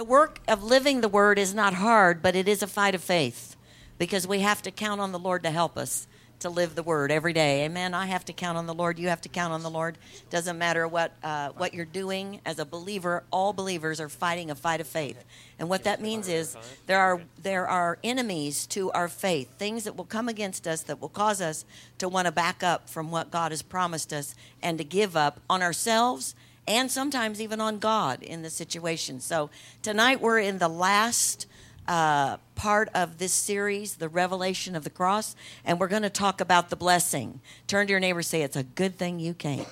[0.00, 3.02] The work of living the word is not hard, but it is a fight of
[3.02, 3.54] faith
[3.98, 7.12] because we have to count on the Lord to help us to live the word
[7.12, 7.66] every day.
[7.66, 7.92] Amen.
[7.92, 8.98] I have to count on the Lord.
[8.98, 9.98] You have to count on the Lord.
[10.30, 13.24] Doesn't matter what uh, what you're doing as a believer.
[13.30, 15.22] All believers are fighting a fight of faith,
[15.58, 16.56] and what that means is
[16.86, 20.98] there are there are enemies to our faith, things that will come against us that
[20.98, 21.66] will cause us
[21.98, 25.40] to want to back up from what God has promised us and to give up
[25.50, 26.34] on ourselves
[26.70, 29.18] and sometimes even on God in the situation.
[29.18, 29.50] So
[29.82, 31.46] tonight we're in the last
[31.88, 36.40] uh, part of this series, the revelation of the cross, and we're going to talk
[36.40, 37.40] about the blessing.
[37.66, 39.66] Turn to your neighbor say, It's a good thing you came.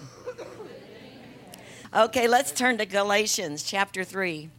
[1.95, 4.51] Okay, let's turn to Galatians chapter 3.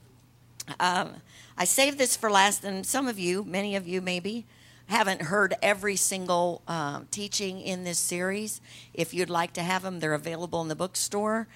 [0.79, 1.15] Um,
[1.57, 4.45] I saved this for last, and some of you, many of you maybe,
[4.87, 8.61] haven't heard every single um, teaching in this series.
[8.93, 11.47] If you'd like to have them, they're available in the bookstore.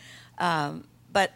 [0.43, 1.31] Um, but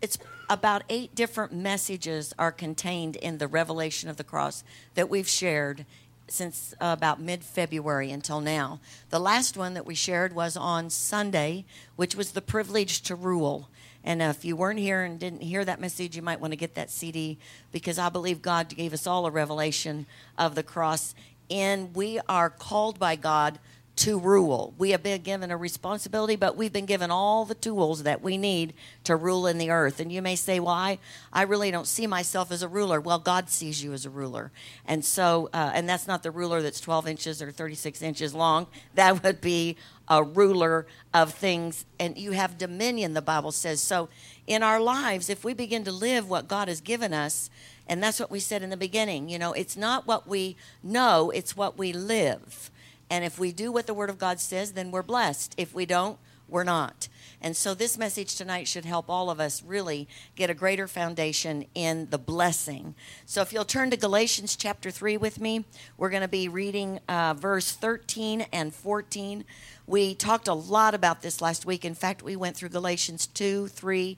[0.00, 4.62] it's about eight different messages are contained in the revelation of the cross
[4.94, 5.84] that we've shared
[6.28, 8.78] since uh, about mid February until now.
[9.10, 11.64] The last one that we shared was on Sunday,
[11.96, 13.68] which was the privilege to rule.
[14.04, 16.76] And if you weren't here and didn't hear that message, you might want to get
[16.76, 17.38] that CD
[17.72, 20.06] because I believe God gave us all a revelation
[20.38, 21.16] of the cross.
[21.50, 23.58] And we are called by God
[23.94, 24.72] to rule.
[24.78, 28.38] We have been given a responsibility, but we've been given all the tools that we
[28.38, 28.72] need
[29.04, 30.00] to rule in the earth.
[30.00, 30.98] And you may say, well, I,
[31.32, 33.00] I really don't see myself as a ruler.
[33.00, 34.50] Well, God sees you as a ruler.
[34.86, 38.66] And so, uh, and that's not the ruler that's 12 inches or 36 inches long.
[38.94, 41.86] That would be a ruler of things.
[41.98, 43.80] And you have dominion, the Bible says.
[43.80, 44.10] So
[44.46, 47.48] in our lives, if we begin to live what God has given us,
[47.88, 51.30] and that's what we said in the beginning, you know, it's not what we know,
[51.30, 52.70] it's what we live.
[53.12, 55.54] And if we do what the Word of God says, then we're blessed.
[55.58, 56.18] If we don't,
[56.48, 57.08] we're not.
[57.42, 61.66] And so this message tonight should help all of us really get a greater foundation
[61.74, 62.94] in the blessing.
[63.26, 65.66] So if you'll turn to Galatians chapter 3 with me,
[65.98, 69.44] we're going to be reading uh, verse 13 and 14.
[69.86, 71.84] We talked a lot about this last week.
[71.84, 74.16] In fact, we went through Galatians 2, 3,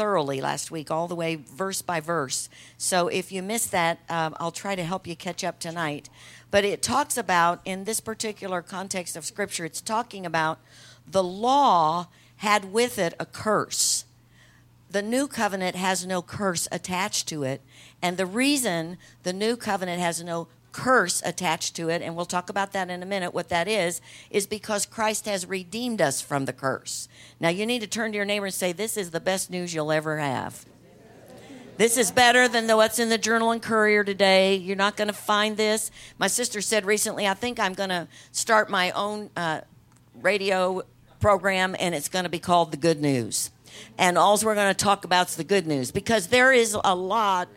[0.00, 2.48] thoroughly last week, all the way verse by verse.
[2.78, 6.08] So if you missed that, um, I'll try to help you catch up tonight.
[6.50, 10.58] But it talks about, in this particular context of Scripture, it's talking about
[11.06, 14.04] the law had with it a curse.
[14.90, 17.60] The new covenant has no curse attached to it.
[18.02, 22.48] And the reason the new covenant has no curse attached to it, and we'll talk
[22.48, 24.00] about that in a minute, what that is,
[24.30, 27.08] is because Christ has redeemed us from the curse.
[27.38, 29.74] Now, you need to turn to your neighbor and say, This is the best news
[29.74, 30.64] you'll ever have.
[31.80, 34.54] This is better than the, what's in the Journal and Courier today.
[34.54, 35.90] You're not going to find this.
[36.18, 39.62] My sister said recently, I think I'm going to start my own uh,
[40.20, 40.82] radio
[41.20, 43.50] program, and it's going to be called The Good News.
[43.96, 46.94] And all we're going to talk about is the good news because there is a
[46.94, 47.48] lot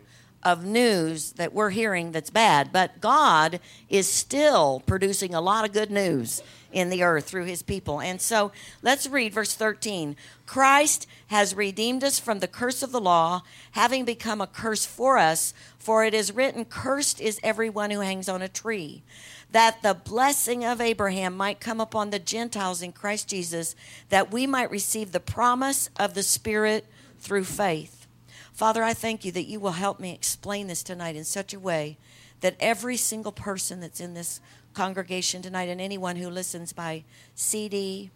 [0.42, 5.72] of news that we're hearing that's bad, but God is still producing a lot of
[5.74, 6.42] good news
[6.72, 8.00] in the earth through his people.
[8.00, 8.52] And so
[8.82, 10.16] let's read verse 13.
[10.46, 15.18] Christ has redeemed us from the curse of the law, having become a curse for
[15.18, 19.02] us, for it is written, Cursed is everyone who hangs on a tree.
[19.50, 23.74] That the blessing of Abraham might come upon the Gentiles in Christ Jesus,
[24.10, 26.86] that we might receive the promise of the Spirit
[27.18, 28.06] through faith.
[28.52, 31.58] Father, I thank you that you will help me explain this tonight in such a
[31.58, 31.98] way
[32.42, 34.40] that every single person that's in this
[34.72, 37.02] congregation tonight and anyone who listens by
[37.34, 38.12] CD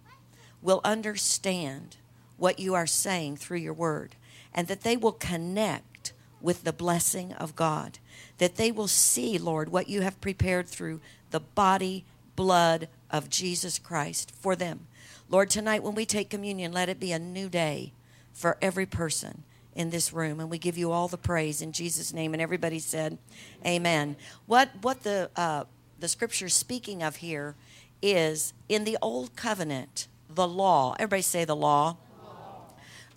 [0.63, 1.97] will understand
[2.39, 4.17] what you are saying through your word
[4.55, 7.99] and that they will connect with the blessing of God.
[8.39, 11.01] That they will see, Lord, what you have prepared through
[11.31, 12.05] the body,
[12.37, 14.87] blood of Jesus Christ for them.
[15.29, 17.93] Lord, tonight when we take communion, let it be a new day
[18.33, 19.43] for every person
[19.75, 20.41] in this room.
[20.41, 22.33] And we give you all the praise in Jesus' name.
[22.33, 23.19] And everybody said,
[23.67, 24.17] Amen.
[24.47, 25.65] What, what the uh,
[26.01, 27.57] the scripture speaking of here
[28.01, 30.95] is in the old covenant, the law.
[30.99, 31.97] Everybody say the law.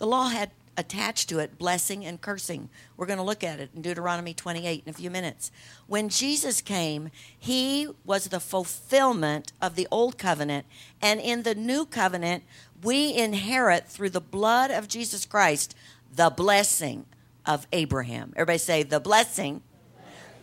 [0.01, 2.69] The law had attached to it blessing and cursing.
[2.97, 5.51] We're going to look at it in Deuteronomy 28 in a few minutes.
[5.85, 10.65] When Jesus came, he was the fulfillment of the old covenant.
[11.03, 12.45] And in the new covenant,
[12.81, 15.75] we inherit through the blood of Jesus Christ
[16.11, 17.05] the blessing
[17.45, 18.33] of Abraham.
[18.35, 19.61] Everybody say the blessing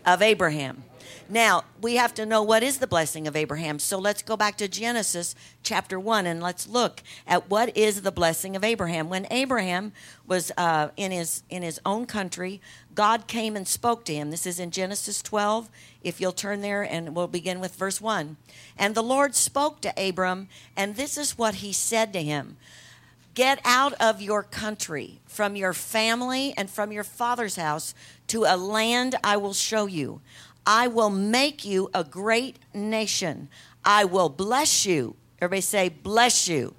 [0.07, 0.85] of Abraham.
[1.31, 3.79] Now, we have to know what is the blessing of Abraham.
[3.79, 8.11] So let's go back to Genesis chapter 1 and let's look at what is the
[8.11, 9.11] blessing of Abraham.
[9.11, 9.93] When Abraham
[10.27, 12.63] was uh, in, his, in his own country,
[12.95, 14.31] God came and spoke to him.
[14.31, 15.69] This is in Genesis 12.
[16.03, 18.39] If you'll turn there, and we'll begin with verse 1.
[18.79, 22.57] And the Lord spoke to Abram, and this is what he said to him
[23.35, 27.95] Get out of your country, from your family, and from your father's house
[28.27, 30.21] to a land I will show you.
[30.71, 33.49] I will make you a great nation.
[33.87, 35.17] I will bless you.
[35.41, 36.75] Everybody say, bless you.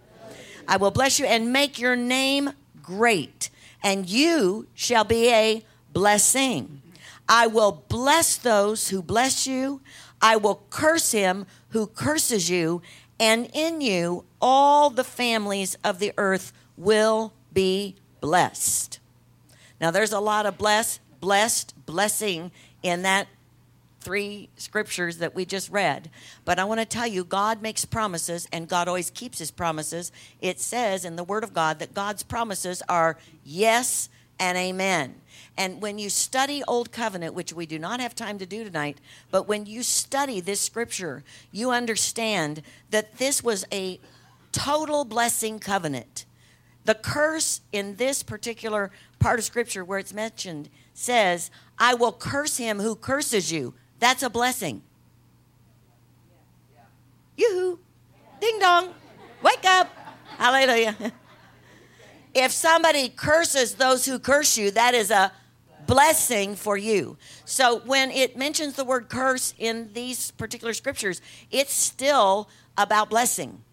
[0.68, 2.52] I will bless you and make your name
[2.84, 3.50] great,
[3.82, 6.84] and you shall be a blessing.
[7.28, 9.82] I will bless those who bless you.
[10.22, 12.84] I will curse him who curses you,
[13.20, 19.00] and in you all the families of the earth will be blessed.
[19.82, 22.52] Now, there's a lot of bless, blessed, blessing
[22.84, 23.28] in that
[24.02, 26.10] three scriptures that we just read.
[26.46, 30.12] But I want to tell you, God makes promises and God always keeps his promises.
[30.42, 34.10] It says in the Word of God that God's promises are yes
[34.40, 35.16] and amen.
[35.58, 39.00] And when you study Old Covenant, which we do not have time to do tonight,
[39.30, 42.62] but when you study this scripture, you understand
[42.92, 44.00] that this was a
[44.52, 46.26] total blessing covenant.
[46.86, 52.58] The curse in this particular part of scripture where it's mentioned says, I will curse
[52.58, 53.74] him who curses you.
[54.00, 54.82] That's a blessing.
[57.38, 57.80] Yoo-hoo.
[58.42, 58.94] Ding dong.
[59.42, 59.90] Wake up.
[60.38, 60.96] Hallelujah.
[62.34, 65.32] If somebody curses those who curse you, that is a
[65.88, 67.18] blessing for you.
[67.44, 72.48] So when it mentions the word curse in these particular scriptures, it's still
[72.78, 73.64] about blessing.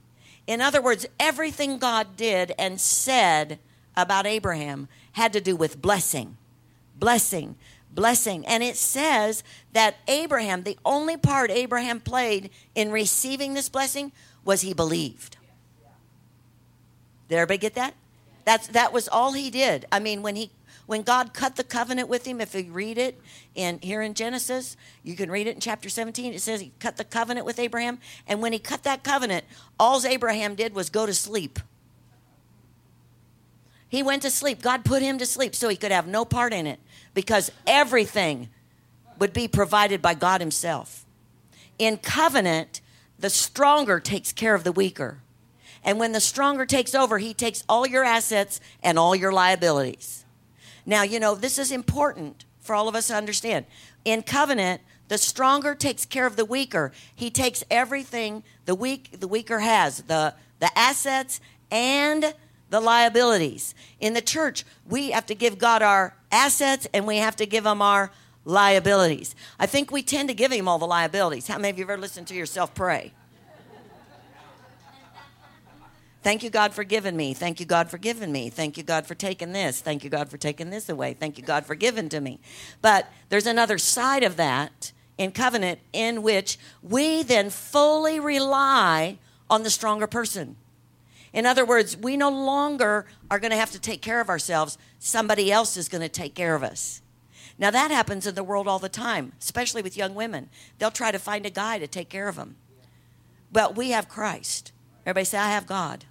[0.46, 3.58] In other words, everything God did and said
[3.94, 6.38] about Abraham had to do with blessing.
[6.98, 7.56] Blessing
[7.96, 8.46] blessing.
[8.46, 14.12] And it says that Abraham, the only part Abraham played in receiving this blessing
[14.44, 15.36] was he believed.
[17.28, 17.94] Did everybody get that?
[18.44, 19.86] That's that was all he did.
[19.90, 20.52] I mean, when he
[20.86, 23.20] when God cut the covenant with him, if you read it
[23.56, 26.32] in here in Genesis, you can read it in chapter 17.
[26.32, 27.98] It says he cut the covenant with Abraham,
[28.28, 29.44] and when he cut that covenant,
[29.80, 31.58] all Abraham did was go to sleep.
[33.96, 34.60] He went to sleep.
[34.60, 36.80] God put him to sleep so he could have no part in it
[37.14, 38.50] because everything
[39.18, 41.06] would be provided by God Himself.
[41.78, 42.82] In covenant,
[43.18, 45.22] the stronger takes care of the weaker.
[45.82, 50.26] And when the stronger takes over, he takes all your assets and all your liabilities.
[50.84, 53.64] Now, you know, this is important for all of us to understand.
[54.04, 56.92] In covenant, the stronger takes care of the weaker.
[57.14, 61.40] He takes everything the weak the weaker has, the the assets
[61.70, 62.34] and
[62.70, 63.74] the liabilities.
[64.00, 67.64] In the church, we have to give God our assets and we have to give
[67.64, 68.10] him our
[68.44, 69.34] liabilities.
[69.58, 71.46] I think we tend to give him all the liabilities.
[71.46, 73.12] How many of you have ever listened to yourself pray?
[76.22, 77.34] Thank you, God, for giving me.
[77.34, 78.50] Thank you, God, for giving me.
[78.50, 79.80] Thank you, God, for taking this.
[79.80, 81.14] Thank you, God, for taking this away.
[81.14, 82.40] Thank you, God, for giving to me.
[82.82, 89.18] But there's another side of that in covenant in which we then fully rely
[89.48, 90.56] on the stronger person.
[91.36, 94.78] In other words, we no longer are going to have to take care of ourselves.
[94.98, 97.02] Somebody else is going to take care of us.
[97.58, 100.48] Now, that happens in the world all the time, especially with young women.
[100.78, 102.56] They'll try to find a guy to take care of them.
[103.52, 104.72] But we have Christ.
[105.04, 106.06] Everybody say, I have God.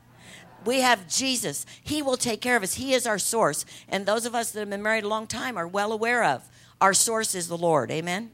[0.63, 1.65] We have Jesus.
[1.83, 2.75] He will take care of us.
[2.75, 3.65] He is our source.
[3.89, 6.47] And those of us that have been married a long time are well aware of
[6.79, 7.89] our source is the Lord.
[7.89, 8.29] Amen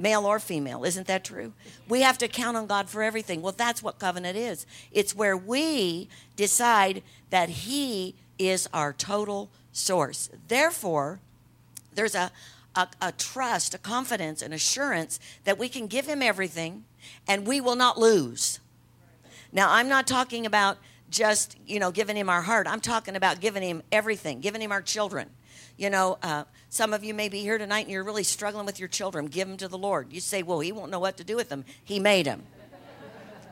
[0.00, 0.84] male or female.
[0.84, 1.52] Isn't that true?
[1.88, 3.42] We have to count on God for everything.
[3.42, 10.30] Well, that's what covenant is it's where we decide that He is our total source.
[10.48, 11.20] Therefore,
[11.94, 12.32] there's a,
[12.74, 16.84] a, a trust, a confidence, an assurance that we can give Him everything
[17.28, 18.58] and we will not lose.
[19.52, 20.78] Now, I'm not talking about
[21.10, 22.66] just, you know, giving Him our heart.
[22.66, 25.28] I'm talking about giving Him everything, giving Him our children.
[25.76, 28.78] You know, uh, some of you may be here tonight and you're really struggling with
[28.78, 29.26] your children.
[29.26, 30.12] Give them to the Lord.
[30.12, 31.64] You say, well, He won't know what to do with them.
[31.84, 32.44] He made them.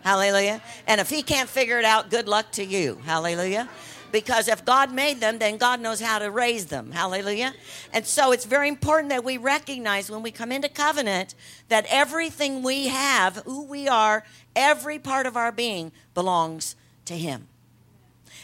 [0.03, 0.63] Hallelujah.
[0.87, 3.01] And if He can't figure it out, good luck to you.
[3.05, 3.69] Hallelujah.
[4.13, 6.93] Because if God made them, then God knows how to raise them.
[6.93, 7.55] Hallelujah.
[7.93, 11.35] And so it's very important that we recognize when we come into covenant
[11.69, 17.49] that everything we have, who we are, every part of our being belongs to Him.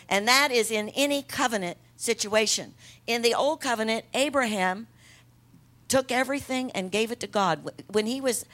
[0.08, 2.74] And that is in any covenant situation.
[3.06, 4.86] In the old covenant, Abraham
[5.88, 7.70] took everything and gave it to God.
[7.88, 8.44] When he was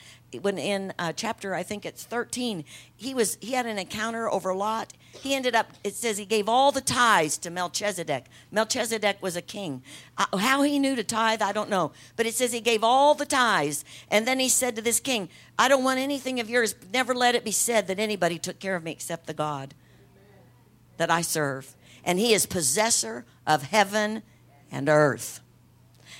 [0.42, 2.64] when in uh, chapter I think it's 13,
[2.96, 4.92] he was he had an encounter over Lot.
[5.12, 8.26] He ended up it says he gave all the tithes to Melchizedek.
[8.50, 9.82] Melchizedek was a king.
[10.18, 13.14] Uh, how he knew to tithe, I don't know, but it says he gave all
[13.14, 15.28] the tithes and then he said to this king,
[15.58, 16.74] "I don't want anything of yours.
[16.92, 19.74] Never let it be said that anybody took care of me except the God
[20.96, 24.22] that I serve." And he is possessor of heaven
[24.70, 25.40] and earth.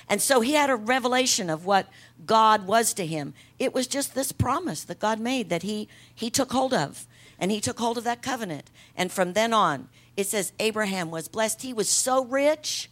[0.07, 1.87] And so he had a revelation of what
[2.25, 3.33] God was to him.
[3.59, 7.07] It was just this promise that God made that he, he took hold of.
[7.39, 8.69] And he took hold of that covenant.
[8.95, 11.61] And from then on, it says Abraham was blessed.
[11.61, 12.89] He was so rich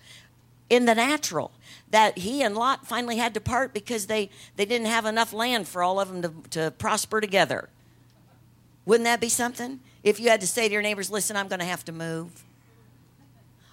[0.70, 1.52] in the natural
[1.92, 5.68] that he and Lot finally had to part because they, they didn't have enough land
[5.68, 7.70] for all of them to, to prosper together.
[8.86, 9.80] Wouldn't that be something?
[10.04, 12.44] If you had to say to your neighbors, listen, I'm going to have to move.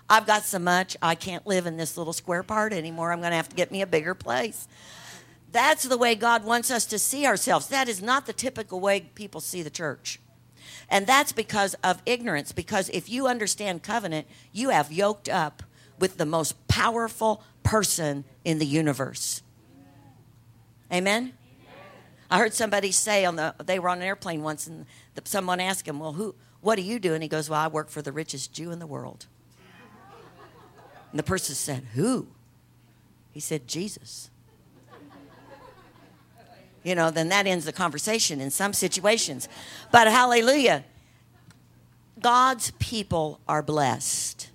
[0.08, 3.12] I've got so much, I can't live in this little square part anymore.
[3.12, 4.68] I'm going to have to get me a bigger place.
[5.50, 7.68] That's the way God wants us to see ourselves.
[7.68, 10.20] That is not the typical way people see the church.
[10.88, 12.52] And that's because of ignorance.
[12.52, 15.62] Because if you understand covenant, you have yoked up
[15.98, 19.42] with the most powerful person in the universe.
[20.92, 21.32] Amen?
[22.30, 24.86] I heard somebody say on the they were on an airplane once, and
[25.24, 26.34] someone asked him, "Well, who?
[26.60, 28.78] What do you do?" And he goes, "Well, I work for the richest Jew in
[28.78, 29.26] the world."
[31.10, 32.28] And the person said, "Who?"
[33.32, 34.30] He said, "Jesus."
[36.82, 39.48] You know, then that ends the conversation in some situations.
[39.90, 40.84] But hallelujah,
[42.20, 44.50] God's people are blessed.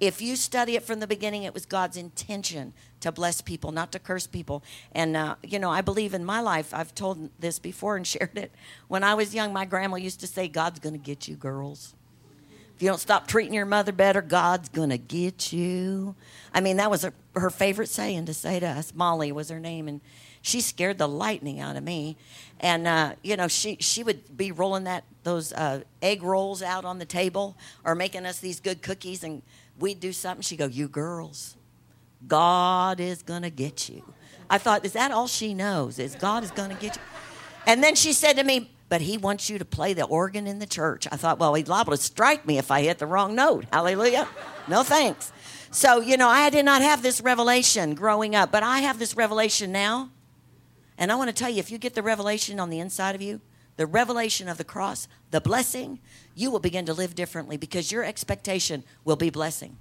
[0.00, 3.90] If you study it from the beginning, it was God's intention to bless people, not
[3.92, 4.62] to curse people.
[4.92, 8.36] And, uh, you know, I believe in my life, I've told this before and shared
[8.36, 8.52] it.
[8.86, 11.94] When I was young, my grandma used to say, God's going to get you, girls.
[12.78, 16.14] If you don't stop treating your mother better, God's going to get you.
[16.54, 18.94] I mean, that was her, her favorite saying to say to us.
[18.94, 19.88] Molly was her name.
[19.88, 20.00] And
[20.42, 22.16] she scared the lightning out of me.
[22.60, 26.84] And, uh, you know, she, she would be rolling that those uh, egg rolls out
[26.84, 29.24] on the table or making us these good cookies.
[29.24, 29.42] And
[29.80, 30.42] we'd do something.
[30.42, 31.56] She'd go, You girls
[32.28, 34.04] God is going to get you.
[34.48, 35.98] I thought, is that all she knows?
[35.98, 37.02] Is God is going to get you?
[37.66, 40.58] And then she said to me, but he wants you to play the organ in
[40.58, 41.06] the church.
[41.10, 43.66] I thought, well, he's liable to strike me if I hit the wrong note.
[43.72, 44.28] Hallelujah.
[44.66, 45.32] No thanks.
[45.70, 49.16] So, you know, I did not have this revelation growing up, but I have this
[49.16, 50.10] revelation now.
[50.96, 53.22] And I want to tell you if you get the revelation on the inside of
[53.22, 53.40] you,
[53.76, 56.00] the revelation of the cross, the blessing,
[56.34, 59.76] you will begin to live differently because your expectation will be blessing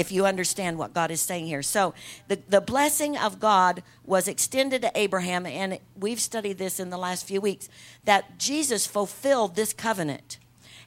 [0.00, 1.62] if you understand what God is saying here.
[1.62, 1.92] So,
[2.26, 6.96] the, the blessing of God was extended to Abraham, and we've studied this in the
[6.96, 7.68] last few weeks
[8.04, 10.38] that Jesus fulfilled this covenant.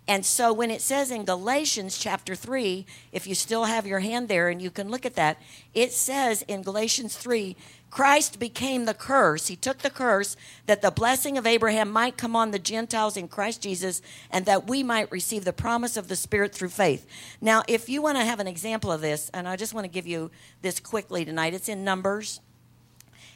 [0.07, 4.29] And so, when it says in Galatians chapter 3, if you still have your hand
[4.29, 5.37] there and you can look at that,
[5.75, 7.55] it says in Galatians 3
[7.93, 9.49] Christ became the curse.
[9.49, 10.35] He took the curse
[10.65, 14.67] that the blessing of Abraham might come on the Gentiles in Christ Jesus and that
[14.67, 17.05] we might receive the promise of the Spirit through faith.
[17.39, 19.91] Now, if you want to have an example of this, and I just want to
[19.91, 20.31] give you
[20.63, 22.41] this quickly tonight, it's in Numbers.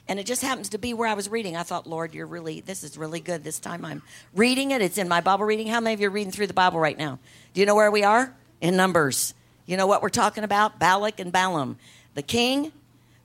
[0.07, 1.55] And it just happens to be where I was reading.
[1.55, 3.43] I thought, Lord, you're really, this is really good.
[3.43, 4.01] This time I'm
[4.33, 4.81] reading it.
[4.81, 5.67] It's in my Bible reading.
[5.67, 7.19] How many of you are reading through the Bible right now?
[7.53, 8.33] Do you know where we are?
[8.59, 9.35] In Numbers.
[9.67, 10.79] You know what we're talking about?
[10.79, 11.77] Balak and Balaam.
[12.15, 12.71] The king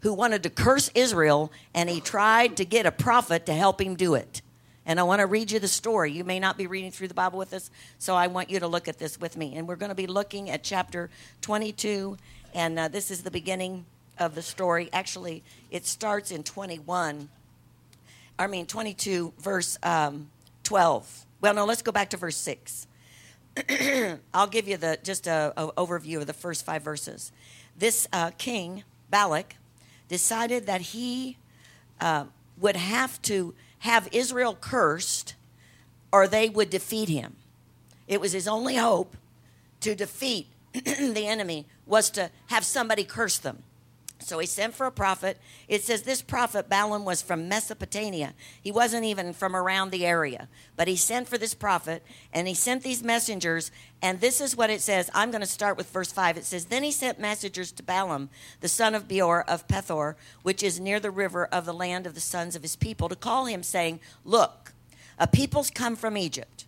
[0.03, 3.95] who wanted to curse Israel, and he tried to get a prophet to help him
[3.95, 4.43] do it.
[4.85, 6.11] And I want to read you the story.
[6.11, 8.67] You may not be reading through the Bible with us, so I want you to
[8.67, 9.55] look at this with me.
[9.57, 11.09] And we're going to be looking at chapter
[11.43, 12.17] 22,
[12.53, 13.85] and uh, this is the beginning
[14.19, 14.91] of the story.
[14.93, 17.29] Actually, it starts in 21.
[18.39, 20.31] I mean, 22, verse um,
[20.65, 21.27] 12.
[21.41, 22.89] Well, no, let's go back to verse 6.
[24.35, 27.31] I'll give you the just a, a, overview of the first five verses.
[27.77, 29.57] This uh, king Balak
[30.12, 31.38] decided that he
[31.99, 32.26] uh,
[32.59, 35.35] would have to have Israel cursed
[36.12, 37.37] or they would defeat him.
[38.07, 39.16] It was his only hope
[39.81, 43.62] to defeat the enemy was to have somebody curse them.
[44.25, 45.38] So he sent for a prophet.
[45.69, 48.35] It says this prophet, Balaam, was from Mesopotamia.
[48.62, 50.49] He wasn't even from around the area.
[50.76, 52.02] But he sent for this prophet,
[52.33, 53.71] and he sent these messengers.
[54.00, 55.11] And this is what it says.
[55.14, 56.37] I'm going to start with verse 5.
[56.37, 60.62] It says, Then he sent messengers to Balaam, the son of Beor of Pethor, which
[60.62, 63.47] is near the river of the land of the sons of his people, to call
[63.47, 64.73] him, saying, Look,
[65.19, 66.64] a people's come from Egypt.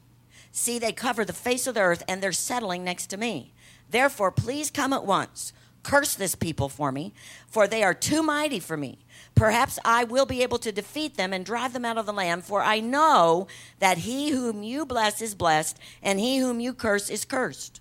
[0.53, 3.53] See, they cover the face of the earth, and they're settling next to me.
[3.91, 5.53] Therefore, please come at once
[5.85, 7.13] Curse this people for me,
[7.47, 8.99] for they are too mighty for me.
[9.37, 12.45] Perhaps I will be able to defeat them and drive them out of the land,
[12.45, 13.47] for I know
[13.79, 17.81] that he whom you bless is blessed, and he whom you curse is cursed.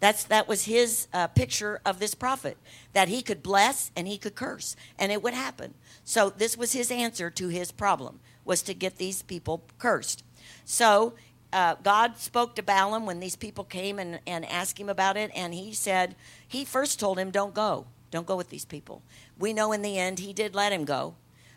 [0.00, 2.56] That's, that was his uh, picture of this prophet,
[2.92, 5.74] that he could bless and he could curse, and it would happen.
[6.04, 10.24] So this was his answer to his problem, was to get these people cursed.
[10.64, 11.14] So
[11.52, 15.30] uh, God spoke to Balaam when these people came and, and asked him about it,
[15.34, 16.14] and he said,
[16.46, 17.86] he first told him, Don't go.
[18.10, 19.02] Don't go with these people.
[19.38, 21.14] We know in the end he did let him go,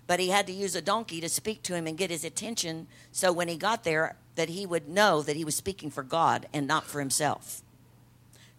[0.07, 2.87] but he had to use a donkey to speak to him and get his attention
[3.11, 6.47] so when he got there, that he would know that he was speaking for God
[6.53, 7.61] and not for himself.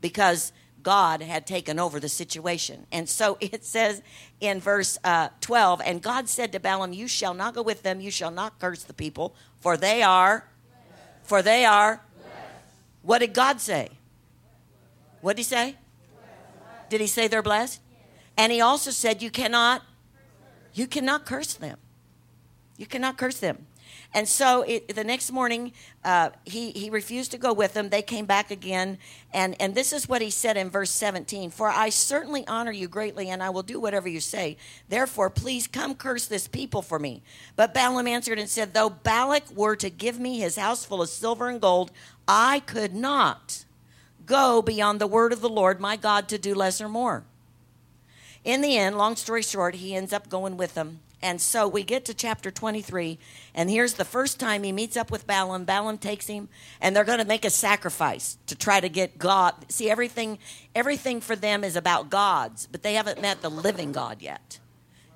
[0.00, 0.52] Because
[0.82, 2.86] God had taken over the situation.
[2.92, 4.02] And so it says
[4.40, 8.00] in verse uh, 12, and God said to Balaam, You shall not go with them,
[8.00, 10.48] you shall not curse the people, for they are
[11.26, 12.00] for they are.
[13.02, 13.90] What did God say?
[15.20, 15.76] What did he say?
[16.88, 17.80] Did he say they're blessed?
[18.36, 19.82] And he also said you cannot
[20.72, 21.78] you cannot curse them.
[22.76, 23.66] You cannot curse them.
[24.16, 27.90] And so it, the next morning, uh, he, he refused to go with them.
[27.90, 28.96] They came back again.
[29.30, 32.88] And, and this is what he said in verse 17 For I certainly honor you
[32.88, 34.56] greatly, and I will do whatever you say.
[34.88, 37.22] Therefore, please come curse this people for me.
[37.56, 41.10] But Balaam answered and said, Though Balak were to give me his house full of
[41.10, 41.92] silver and gold,
[42.26, 43.66] I could not
[44.24, 47.24] go beyond the word of the Lord my God to do less or more.
[48.44, 51.00] In the end, long story short, he ends up going with them.
[51.26, 53.18] And so we get to chapter 23,
[53.52, 55.64] and here's the first time he meets up with Balaam.
[55.64, 56.48] Balaam takes him,
[56.80, 59.52] and they're going to make a sacrifice to try to get God.
[59.68, 60.38] See, everything,
[60.72, 64.60] everything for them is about gods, but they haven't met the living God yet.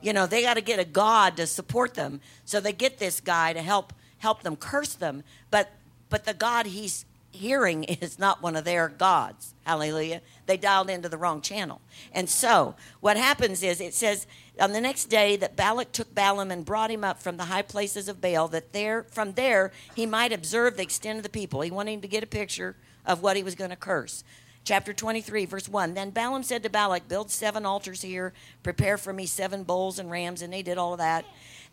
[0.03, 2.21] You know, they got to get a God to support them.
[2.45, 5.71] So they get this guy to help help them curse them, but
[6.09, 9.55] but the God he's hearing is not one of their gods.
[9.65, 10.23] Hallelujah.
[10.47, 11.81] They dialed into the wrong channel.
[12.13, 14.27] And so what happens is it says
[14.61, 17.63] on the next day that Balak took Balaam and brought him up from the high
[17.63, 21.63] places of Baal, that there from there he might observe the extent of the people.
[21.63, 22.77] He wanted him to get a picture
[23.07, 24.23] of what he was going to curse.
[24.65, 25.95] Chapter 23, verse 1.
[25.95, 30.11] Then Balaam said to Balak, Build seven altars here, prepare for me seven bulls and
[30.11, 30.43] rams.
[30.43, 31.25] And they did all of that.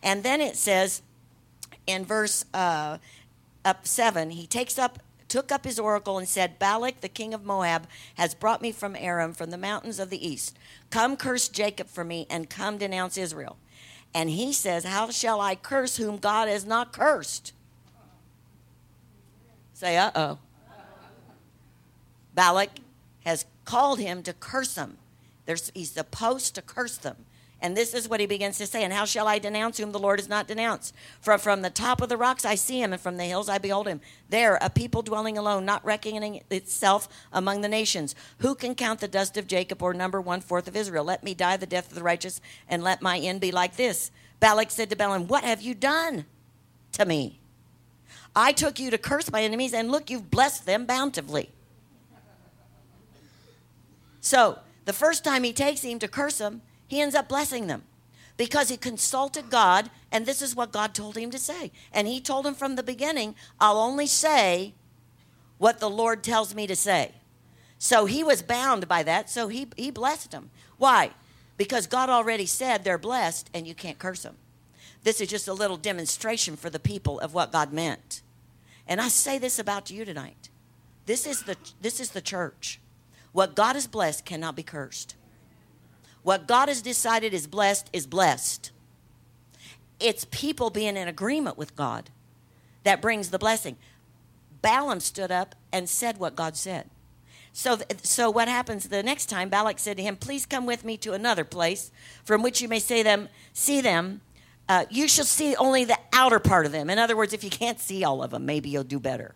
[0.02, 1.02] And then it says
[1.86, 2.98] in verse uh,
[3.66, 7.44] up 7, he takes up took up his oracle and said, Balak, the king of
[7.44, 10.58] Moab, has brought me from Aram, from the mountains of the east.
[10.90, 13.58] Come curse Jacob for me, and come denounce Israel.
[14.14, 17.54] And he says, How shall I curse whom God has not cursed?
[19.74, 20.40] Say, uh oh.
[22.34, 22.70] Balak
[23.26, 24.98] has called him to curse them.
[25.46, 27.27] There's, he's supposed to curse them.
[27.60, 28.84] And this is what he begins to say.
[28.84, 30.94] And how shall I denounce whom the Lord has not denounced?
[31.20, 33.58] For from the top of the rocks I see him, and from the hills I
[33.58, 34.00] behold him.
[34.30, 38.14] There, a people dwelling alone, not reckoning itself among the nations.
[38.40, 41.04] Who can count the dust of Jacob or number one fourth of Israel?
[41.04, 44.12] Let me die the death of the righteous, and let my end be like this.
[44.40, 46.26] Balak said to Balaam, What have you done
[46.92, 47.40] to me?
[48.36, 51.50] I took you to curse my enemies, and look, you've blessed them bountifully.
[54.22, 57.84] So, the first time he takes him to curse them, he ends up blessing them
[58.38, 61.72] because he consulted God, and this is what God told him to say.
[61.92, 64.74] And he told him from the beginning, I'll only say
[65.58, 67.12] what the Lord tells me to say.
[67.80, 70.52] So he was bound by that, so he, he blessed them.
[70.78, 71.12] Why?
[71.58, 74.38] Because God already said they're blessed and you can't curse them.
[75.04, 78.22] This is just a little demonstration for the people of what God meant.
[78.88, 80.50] And I say this about you tonight.
[81.06, 82.80] This is the this is the church.
[83.32, 85.16] What God has blessed cannot be cursed.
[86.28, 88.72] What God has decided is blessed is blessed.
[89.98, 92.10] It's people being in agreement with God
[92.84, 93.78] that brings the blessing.
[94.62, 96.90] Balaam stood up and said what God said.
[97.54, 99.48] So, so what happens the next time?
[99.48, 101.92] Balak said to him, "Please come with me to another place,
[102.26, 104.20] from which you may say them, see them.
[104.68, 106.90] Uh, you shall see only the outer part of them.
[106.90, 109.34] In other words, if you can't see all of them, maybe you'll do better.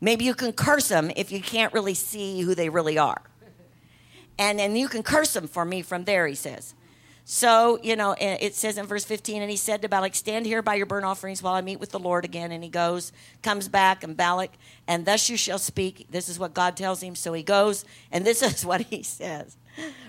[0.00, 3.20] Maybe you can curse them if you can't really see who they really are
[4.38, 6.74] and and you can curse them for me from there he says.
[7.24, 10.60] So you know it says in verse 15 and he said to balak stand here
[10.60, 13.66] by your burnt offerings while i meet with the lord again and he goes comes
[13.66, 14.50] back and balak
[14.86, 17.14] and thus you shall speak this is what god tells him.
[17.14, 19.56] So he goes and this is what he says.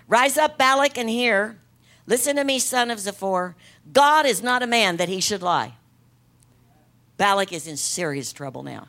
[0.08, 1.58] Rise up balak and hear.
[2.08, 3.56] Listen to me son of zippor.
[3.92, 5.74] God is not a man that he should lie.
[7.18, 8.88] Balak is in serious trouble now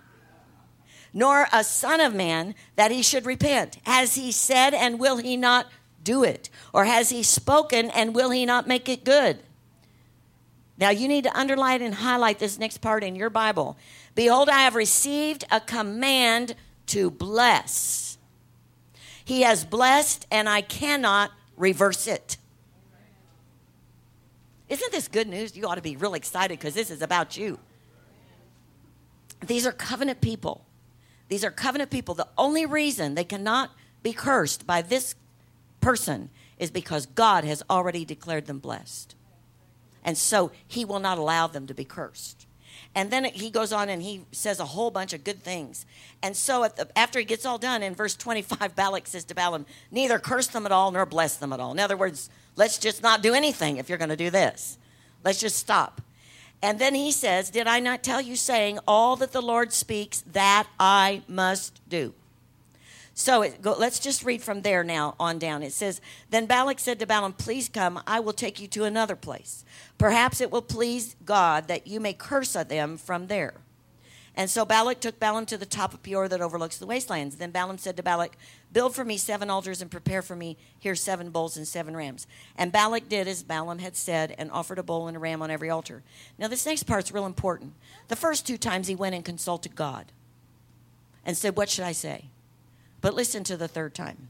[1.16, 3.78] nor a son of man that he should repent.
[3.84, 5.66] Has he said, and will he not
[6.04, 6.50] do it?
[6.74, 9.38] Or has he spoken, and will he not make it good?
[10.76, 13.78] Now you need to underline and highlight this next part in your Bible.
[14.14, 16.54] Behold, I have received a command
[16.88, 18.18] to bless.
[19.24, 22.36] He has blessed, and I cannot reverse it.
[24.68, 25.56] Isn't this good news?
[25.56, 27.58] You ought to be real excited because this is about you.
[29.46, 30.65] These are covenant people.
[31.28, 32.14] These are covenant people.
[32.14, 33.70] The only reason they cannot
[34.02, 35.14] be cursed by this
[35.80, 39.14] person is because God has already declared them blessed.
[40.04, 42.46] And so he will not allow them to be cursed.
[42.94, 45.84] And then he goes on and he says a whole bunch of good things.
[46.22, 49.66] And so the, after he gets all done, in verse 25, Balak says to Balaam,
[49.90, 51.72] Neither curse them at all nor bless them at all.
[51.72, 54.78] In other words, let's just not do anything if you're going to do this.
[55.24, 56.00] Let's just stop.
[56.66, 60.22] And then he says, Did I not tell you, saying, All that the Lord speaks,
[60.32, 62.12] that I must do?
[63.14, 65.62] So it, go, let's just read from there now on down.
[65.62, 66.00] It says,
[66.30, 69.64] Then Balak said to Balaam, Please come, I will take you to another place.
[69.96, 73.54] Perhaps it will please God that you may curse them from there.
[74.38, 77.36] And so Balak took Balaam to the top of Peor that overlooks the wastelands.
[77.36, 78.36] Then Balaam said to Balak,
[78.70, 82.26] Build for me seven altars and prepare for me here seven bulls and seven rams.
[82.56, 85.50] And Balak did as Balaam had said and offered a bull and a ram on
[85.50, 86.02] every altar.
[86.38, 87.72] Now, this next part's real important.
[88.08, 90.12] The first two times he went and consulted God
[91.24, 92.26] and said, What should I say?
[93.00, 94.28] But listen to the third time.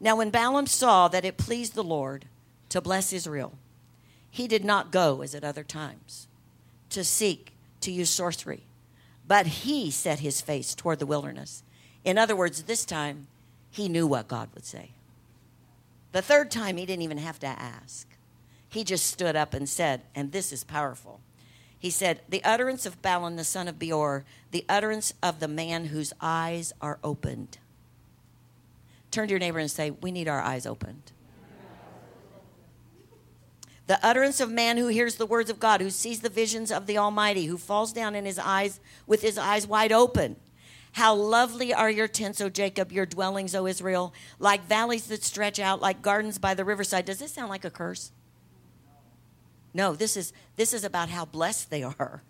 [0.00, 2.24] Now, when Balaam saw that it pleased the Lord
[2.70, 3.52] to bless Israel,
[4.30, 6.26] he did not go as at other times
[6.88, 8.62] to seek to use sorcery
[9.26, 11.62] but he set his face toward the wilderness.
[12.04, 13.28] In other words, this time
[13.70, 14.90] he knew what God would say.
[16.12, 18.06] The third time he didn't even have to ask.
[18.68, 21.20] He just stood up and said, and this is powerful.
[21.78, 25.86] He said, The utterance of Balaam, the son of Beor, the utterance of the man
[25.86, 27.58] whose eyes are opened.
[29.10, 31.12] Turn to your neighbor and say, We need our eyes opened.
[33.86, 36.86] The utterance of man who hears the words of God, who sees the visions of
[36.86, 40.36] the Almighty, who falls down in his eyes with his eyes wide open.
[40.92, 45.58] How lovely are your tents, O Jacob, your dwellings, O Israel, like valleys that stretch
[45.58, 47.06] out, like gardens by the riverside.
[47.06, 48.12] Does this sound like a curse?
[49.74, 52.22] No, this is this is about how blessed they are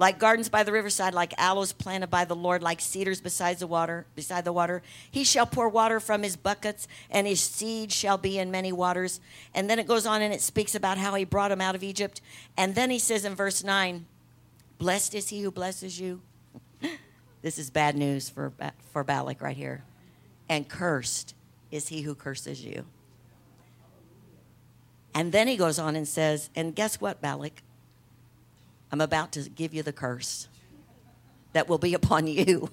[0.00, 3.66] like gardens by the riverside, like aloes planted by the Lord, like cedars beside the
[3.66, 4.82] water, beside the water.
[5.10, 9.20] He shall pour water from his buckets, and his seed shall be in many waters.
[9.54, 11.84] And then it goes on and it speaks about how he brought him out of
[11.84, 12.22] Egypt.
[12.56, 14.06] And then he says in verse 9,
[14.78, 16.22] Blessed is he who blesses you.
[17.42, 18.54] this is bad news for,
[18.94, 19.84] for Balak right here.
[20.48, 21.34] And cursed
[21.70, 22.86] is he who curses you.
[25.14, 27.62] And then he goes on and says, And guess what, Balak?
[28.92, 30.48] I'm about to give you the curse
[31.52, 32.70] that will be upon you.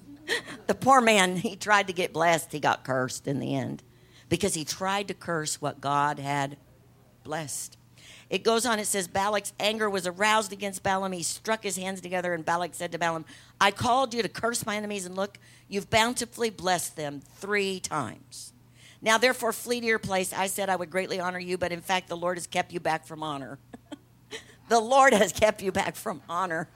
[0.67, 3.84] the poor man, he tried to get blessed, he got cursed in the end
[4.30, 6.58] because he tried to curse what God had
[7.23, 7.77] blessed.
[8.30, 11.13] It goes on, it says, Balak's anger was aroused against Balaam.
[11.13, 13.23] He struck his hands together, and Balak said to Balaam,
[13.60, 15.38] I called you to curse my enemies, and look,
[15.69, 18.51] you've bountifully blessed them three times.
[19.01, 20.34] Now, therefore, flee to your place.
[20.34, 22.80] I said I would greatly honor you, but in fact, the Lord has kept you
[22.80, 23.60] back from honor.
[24.69, 26.67] The Lord has kept you back from honor.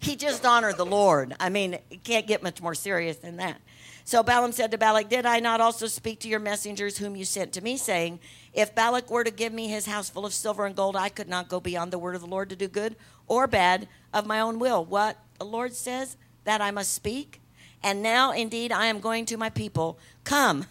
[0.00, 1.34] He just honored the Lord.
[1.40, 3.60] I mean, it can't get much more serious than that.
[4.04, 7.24] So Balaam said to Balak, Did I not also speak to your messengers whom you
[7.24, 8.20] sent to me, saying,
[8.54, 11.28] If Balak were to give me his house full of silver and gold, I could
[11.28, 12.96] not go beyond the word of the Lord to do good
[13.26, 14.84] or bad of my own will.
[14.84, 17.42] What the Lord says, that I must speak.
[17.82, 19.98] And now, indeed, I am going to my people.
[20.24, 20.64] Come,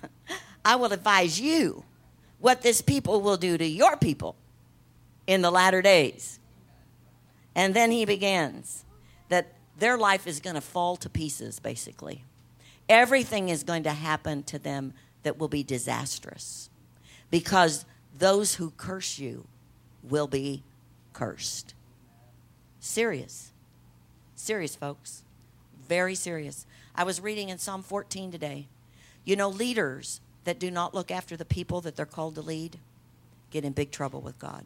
[0.65, 1.83] I will advise you
[2.39, 4.35] what this people will do to your people
[5.27, 6.36] in the latter days.
[7.57, 8.85] And then he begins
[9.29, 12.23] that their life is going to fall to pieces, basically.
[12.87, 14.93] Everything is going to happen to them
[15.23, 16.69] that will be disastrous
[17.31, 17.83] because
[18.17, 19.47] those who curse you
[20.03, 20.63] will be
[21.13, 21.73] cursed.
[22.79, 23.51] Serious.
[24.35, 25.23] Serious, folks.
[25.89, 26.67] Very serious.
[26.95, 28.67] I was reading in Psalm 14 today.
[29.25, 32.77] You know, leaders that do not look after the people that they're called to lead
[33.49, 34.63] get in big trouble with God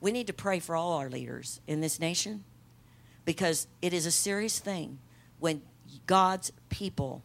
[0.00, 2.44] we need to pray for all our leaders in this nation
[3.24, 4.98] because it is a serious thing
[5.38, 5.62] when
[6.06, 7.22] God's people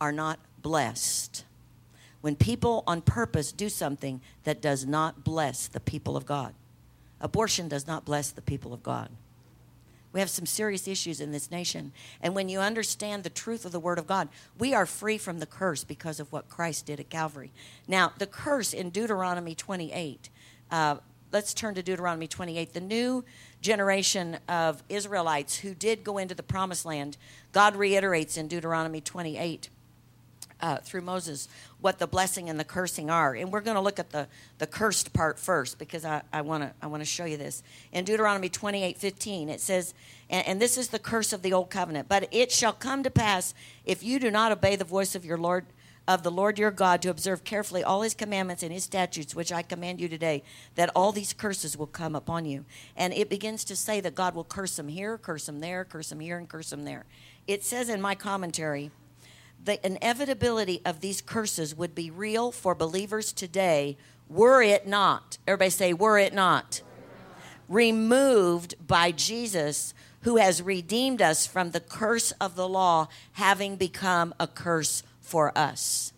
[0.00, 1.44] are not blessed.
[2.20, 6.54] When people on purpose do something that does not bless the people of God.
[7.20, 9.08] Abortion does not bless the people of God.
[10.12, 11.92] We have some serious issues in this nation.
[12.20, 15.38] And when you understand the truth of the Word of God, we are free from
[15.38, 17.50] the curse because of what Christ did at Calvary.
[17.88, 20.28] Now, the curse in Deuteronomy 28,
[20.70, 20.96] uh,
[21.32, 22.74] let's turn to Deuteronomy 28.
[22.74, 23.24] The new
[23.60, 27.16] generation of Israelites who did go into the promised land,
[27.52, 29.70] God reiterates in Deuteronomy 28
[30.60, 31.48] uh, through Moses
[31.80, 33.34] what the blessing and the cursing are.
[33.34, 36.62] And we're going to look at the, the cursed part first because I, I want
[36.62, 37.62] to I wanna show you this.
[37.92, 39.94] In Deuteronomy 28 15, it says,
[40.30, 43.10] and, and this is the curse of the old covenant, but it shall come to
[43.10, 45.64] pass if you do not obey the voice of your Lord
[46.06, 49.52] of the Lord your God to observe carefully all his commandments and his statutes, which
[49.52, 50.42] I command you today,
[50.74, 52.64] that all these curses will come upon you.
[52.96, 56.08] And it begins to say that God will curse them here, curse them there, curse
[56.08, 57.04] them here, and curse them there.
[57.46, 58.90] It says in my commentary,
[59.64, 63.96] the inevitability of these curses would be real for believers today
[64.28, 66.82] were it not, everybody say, were it not,
[67.68, 74.34] removed by Jesus, who has redeemed us from the curse of the law, having become
[74.40, 76.12] a curse for us.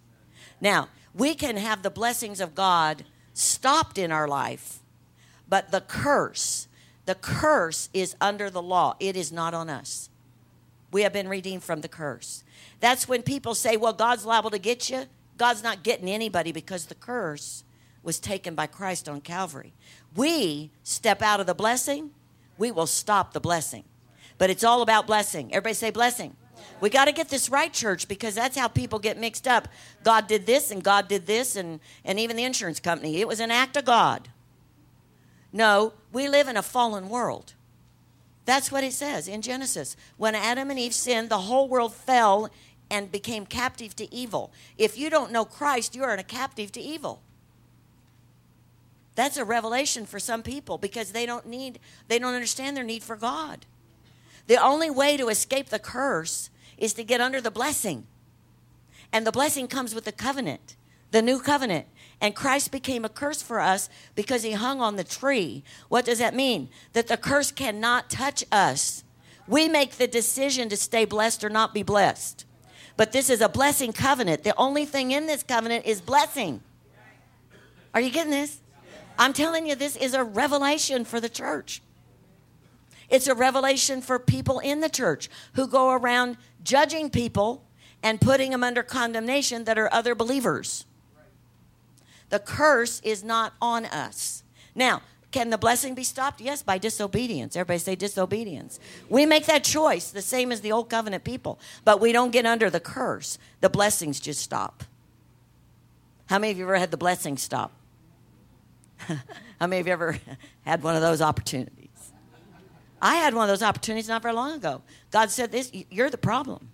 [0.61, 4.81] Now, we can have the blessings of God stopped in our life,
[5.49, 6.67] but the curse,
[7.07, 8.97] the curse is under the law.
[8.99, 10.11] It is not on us.
[10.91, 12.43] We have been redeemed from the curse.
[12.81, 15.05] That's when people say, well, God's liable to get you.
[15.39, 17.63] God's not getting anybody because the curse
[18.03, 19.73] was taken by Christ on Calvary.
[20.17, 22.11] We step out of the blessing,
[22.59, 23.85] we will stop the blessing.
[24.39, 25.53] but it's all about blessing.
[25.53, 26.35] Everybody say blessing.
[26.81, 29.69] We got to get this right, church, because that's how people get mixed up.
[30.03, 33.21] God did this, and God did this, and, and even the insurance company.
[33.21, 34.29] It was an act of God.
[35.53, 37.55] No, we live in a fallen world.
[38.45, 39.97] That's what it says in Genesis.
[40.17, 42.51] When Adam and Eve sinned, the whole world fell
[42.91, 44.53] and became captive to evil.
[44.77, 47.23] If you don't know Christ, you are a captive to evil.
[49.15, 53.03] That's a revelation for some people because they don't need they don't understand their need
[53.03, 53.65] for God.
[54.47, 58.07] The only way to escape the curse is to get under the blessing.
[59.13, 60.77] And the blessing comes with the covenant,
[61.11, 61.87] the new covenant.
[62.21, 65.63] And Christ became a curse for us because he hung on the tree.
[65.89, 66.69] What does that mean?
[66.93, 69.05] That the curse cannot touch us.
[69.47, 72.47] We make the decision to stay blessed or not be blessed.
[72.97, 74.45] But this is a blessing covenant.
[74.45, 76.61] The only thing in this covenant is blessing.
[77.93, 78.61] Are you getting this?
[79.19, 81.83] I'm telling you, this is a revelation for the church.
[83.09, 87.65] It's a revelation for people in the church who go around judging people
[88.03, 90.85] and putting them under condemnation that are other believers.
[92.31, 94.43] The curse is not on us.
[94.75, 96.41] Now, can the blessing be stopped?
[96.41, 97.57] Yes, by disobedience.
[97.57, 98.79] Everybody say disobedience.
[99.09, 102.47] We make that choice, the same as the old covenant people, but we don't get
[102.47, 103.39] under the curse.
[103.61, 104.85] The blessings just stop.
[106.27, 107.73] How many of you ever had the blessing stop?
[109.09, 110.19] How many of you ever
[110.65, 111.84] had one of those opportunities?
[113.05, 114.81] I had one of those opportunities not very long ago.
[115.11, 116.71] God said, "This, you're the problem.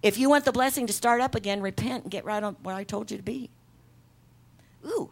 [0.00, 2.76] If you want the blessing to start up again, repent and get right on where
[2.76, 3.50] I told you to be."
[4.86, 5.10] Ooh.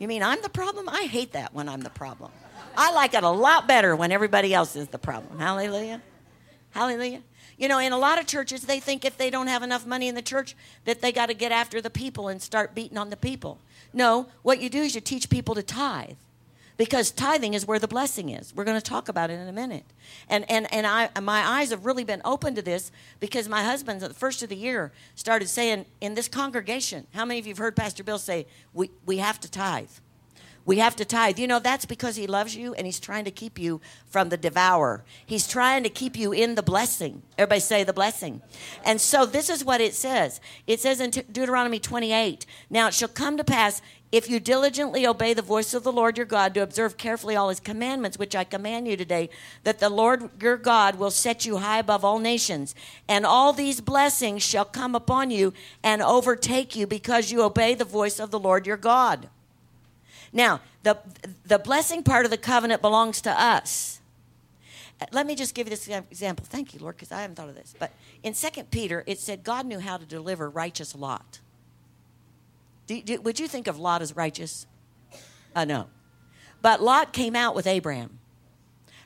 [0.00, 0.88] You mean I'm the problem?
[0.88, 2.32] I hate that when I'm the problem.
[2.76, 5.38] I like it a lot better when everybody else is the problem.
[5.38, 6.02] Hallelujah.
[6.70, 7.22] Hallelujah.
[7.56, 10.08] You know, in a lot of churches, they think if they don't have enough money
[10.08, 13.10] in the church, that they got to get after the people and start beating on
[13.10, 13.58] the people.
[13.92, 16.16] No, what you do is you teach people to tithe
[16.78, 18.54] because tithing is where the blessing is.
[18.54, 19.84] We're going to talk about it in a minute.
[20.30, 24.02] And and and I my eyes have really been open to this because my husband
[24.02, 27.50] at the first of the year started saying in this congregation, how many of you
[27.50, 29.90] have heard Pastor Bill say we we have to tithe?
[30.68, 31.38] We have to tithe.
[31.38, 34.36] You know, that's because He loves you and He's trying to keep you from the
[34.36, 35.02] devourer.
[35.24, 37.22] He's trying to keep you in the blessing.
[37.38, 38.42] Everybody say the blessing.
[38.84, 43.08] And so this is what it says it says in Deuteronomy 28 Now it shall
[43.08, 43.80] come to pass
[44.10, 47.50] if you diligently obey the voice of the Lord your God to observe carefully all
[47.50, 49.28] his commandments, which I command you today,
[49.64, 52.74] that the Lord your God will set you high above all nations,
[53.06, 57.84] and all these blessings shall come upon you and overtake you because you obey the
[57.84, 59.28] voice of the Lord your God.
[60.32, 60.98] Now, the,
[61.44, 64.00] the blessing part of the covenant belongs to us.
[65.12, 66.46] Let me just give you this example.
[66.48, 67.74] Thank you, Lord, because I haven't thought of this.
[67.78, 67.92] But
[68.22, 71.40] in 2 Peter, it said God knew how to deliver righteous Lot.
[72.88, 74.66] Do, do, would you think of Lot as righteous?
[75.54, 75.88] Uh, no.
[76.62, 78.18] But Lot came out with Abraham.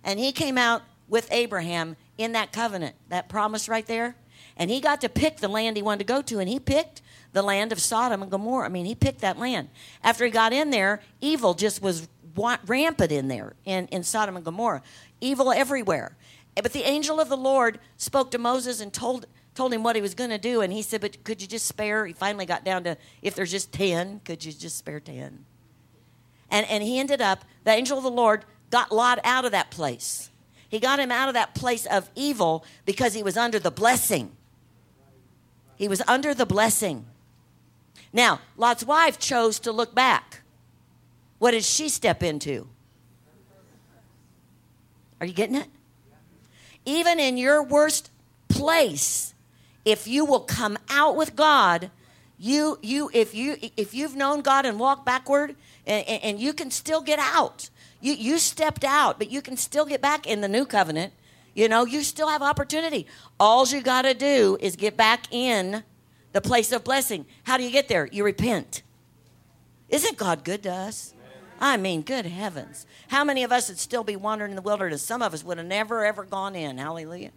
[0.04, 4.16] And he came out with Abraham in that covenant, that promise right there.
[4.56, 7.02] And he got to pick the land he wanted to go to, and he picked
[7.32, 8.66] the land of Sodom and Gomorrah.
[8.66, 9.68] I mean, he picked that land.
[10.02, 12.08] After he got in there, evil just was
[12.66, 14.82] rampant in there, in, in Sodom and Gomorrah.
[15.20, 16.16] Evil everywhere.
[16.54, 20.02] But the angel of the Lord spoke to Moses and told, told him what he
[20.02, 20.60] was going to do.
[20.60, 22.06] And he said, But could you just spare?
[22.06, 25.44] He finally got down to, if there's just 10, could you just spare 10?
[26.50, 29.70] And, and he ended up, the angel of the Lord got Lot out of that
[29.70, 30.30] place.
[30.68, 34.32] He got him out of that place of evil because he was under the blessing.
[35.76, 37.06] He was under the blessing.
[38.12, 40.40] Now, Lot's wife chose to look back.
[41.38, 42.68] What did she step into?
[45.20, 45.68] Are you getting it?
[46.84, 48.10] Even in your worst
[48.48, 49.31] place,
[49.84, 51.90] if you will come out with God,
[52.38, 56.70] you you if you if you've known God and walked backward and, and you can
[56.70, 57.70] still get out.
[58.00, 61.12] You you stepped out, but you can still get back in the new covenant.
[61.54, 63.06] You know, you still have opportunity.
[63.38, 65.84] All you got to do is get back in
[66.32, 67.26] the place of blessing.
[67.44, 68.08] How do you get there?
[68.10, 68.82] You repent.
[69.88, 71.14] Isn't God good to us?
[71.60, 72.86] I mean, good heavens.
[73.08, 75.02] How many of us would still be wandering in the wilderness?
[75.02, 76.78] Some of us would have never, ever gone in.
[76.78, 77.30] Hallelujah.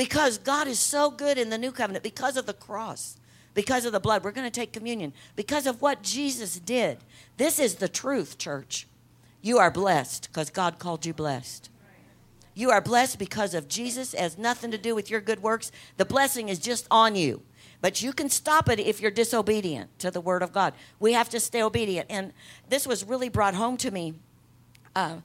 [0.00, 3.18] Because God is so good in the new covenant, because of the cross,
[3.52, 4.24] because of the blood.
[4.24, 5.12] We're going to take communion.
[5.36, 6.96] Because of what Jesus did.
[7.36, 8.86] This is the truth, church.
[9.42, 11.68] You are blessed because God called you blessed.
[12.54, 14.14] You are blessed because of Jesus.
[14.14, 15.70] It has nothing to do with your good works.
[15.98, 17.42] The blessing is just on you.
[17.82, 20.72] But you can stop it if you're disobedient to the word of God.
[20.98, 22.06] We have to stay obedient.
[22.08, 22.32] And
[22.70, 24.14] this was really brought home to me.
[24.96, 25.16] Uh,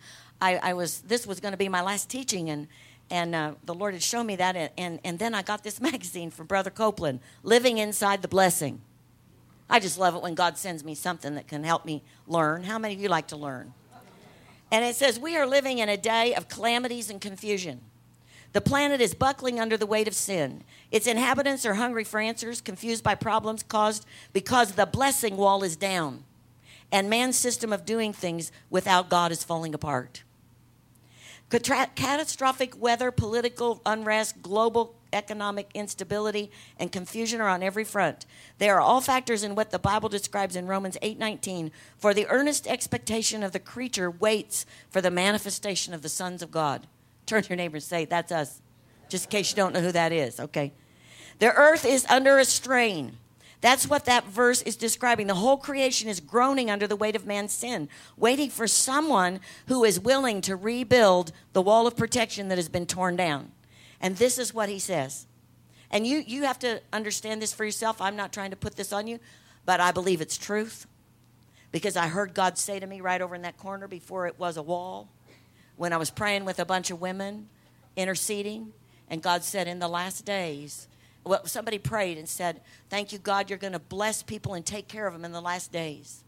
[0.41, 2.67] I, I, was this was going to be my last teaching, and
[3.09, 5.79] and uh, the Lord had shown me that, and, and and then I got this
[5.91, 8.81] magazine from Brother Copeland, "Living Inside the Blessing."
[9.69, 12.63] I just love it when God sends me something that can help me learn.
[12.63, 13.73] How many of you like to learn?
[14.71, 17.81] And it says, We are living in a day of calamities and confusion.
[18.53, 20.63] The planet is buckling under the weight of sin.
[20.91, 25.75] Its inhabitants are hungry for answers, confused by problems caused because the blessing wall is
[25.75, 26.23] down
[26.91, 30.23] and man's system of doing things without God is falling apart.
[31.49, 38.25] Catastrophic weather, political unrest, global economic instability, and confusion are on every front.
[38.57, 42.67] They are all factors in what the Bible describes in Romans 8:19, for the earnest
[42.67, 46.87] expectation of the creature waits for the manifestation of the sons of God.
[47.25, 48.61] Turn to your neighbor and say, That's us.
[49.07, 50.73] Just in case you don't know who that is, okay?
[51.39, 53.17] The earth is under a strain.
[53.65, 55.25] That's what that verse is describing.
[55.25, 59.83] The whole creation is groaning under the weight of man's sin, waiting for someone who
[59.83, 63.51] is willing to rebuild the wall of protection that has been torn down.
[63.99, 65.25] And this is what he says.
[65.89, 67.99] And you, you have to understand this for yourself.
[67.99, 69.19] I'm not trying to put this on you,
[69.65, 70.85] but I believe it's truth
[71.71, 74.57] because I heard God say to me right over in that corner before it was
[74.57, 75.09] a wall
[75.75, 77.49] when I was praying with a bunch of women
[77.95, 78.73] interceding.
[79.09, 80.87] And God said, In the last days,
[81.25, 84.87] well, somebody prayed and said, Thank you, God, you're going to bless people and take
[84.87, 86.23] care of them in the last days.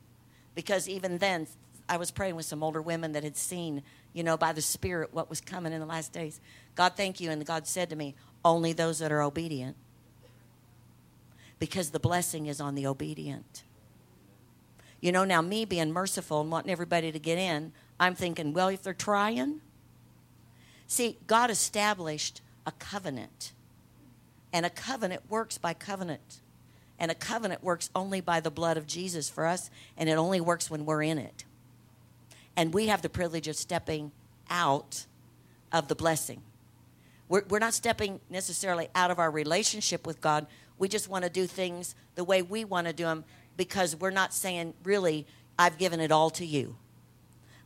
[0.56, 1.48] Because even then,
[1.88, 3.84] I was praying with some older women that had seen,
[4.14, 6.42] you know, by the Spirit what was coming in the last days.
[6.76, 7.30] God, thank you.
[7.30, 9.76] And God said to me, Only those that are obedient.
[11.60, 13.64] Because the blessing is on the obedient.
[15.00, 18.68] You know, now me being merciful and wanting everybody to get in, I'm thinking, well,
[18.68, 19.62] if they're trying.
[20.88, 23.54] See, God established a covenant
[24.58, 26.42] and a covenant works by covenant.
[26.98, 30.42] And a covenant works only by the blood of Jesus for us, and it only
[30.42, 31.46] works when we're in it.
[32.56, 34.12] And we have the privilege of stepping
[34.50, 35.06] out
[35.72, 36.42] of the blessing.
[37.30, 40.48] We're, we're not stepping necessarily out of our relationship with God.
[40.80, 43.26] We just want to do things the way we want to do them
[43.58, 45.28] because we're not saying, really,
[45.60, 46.78] I've given it all to you.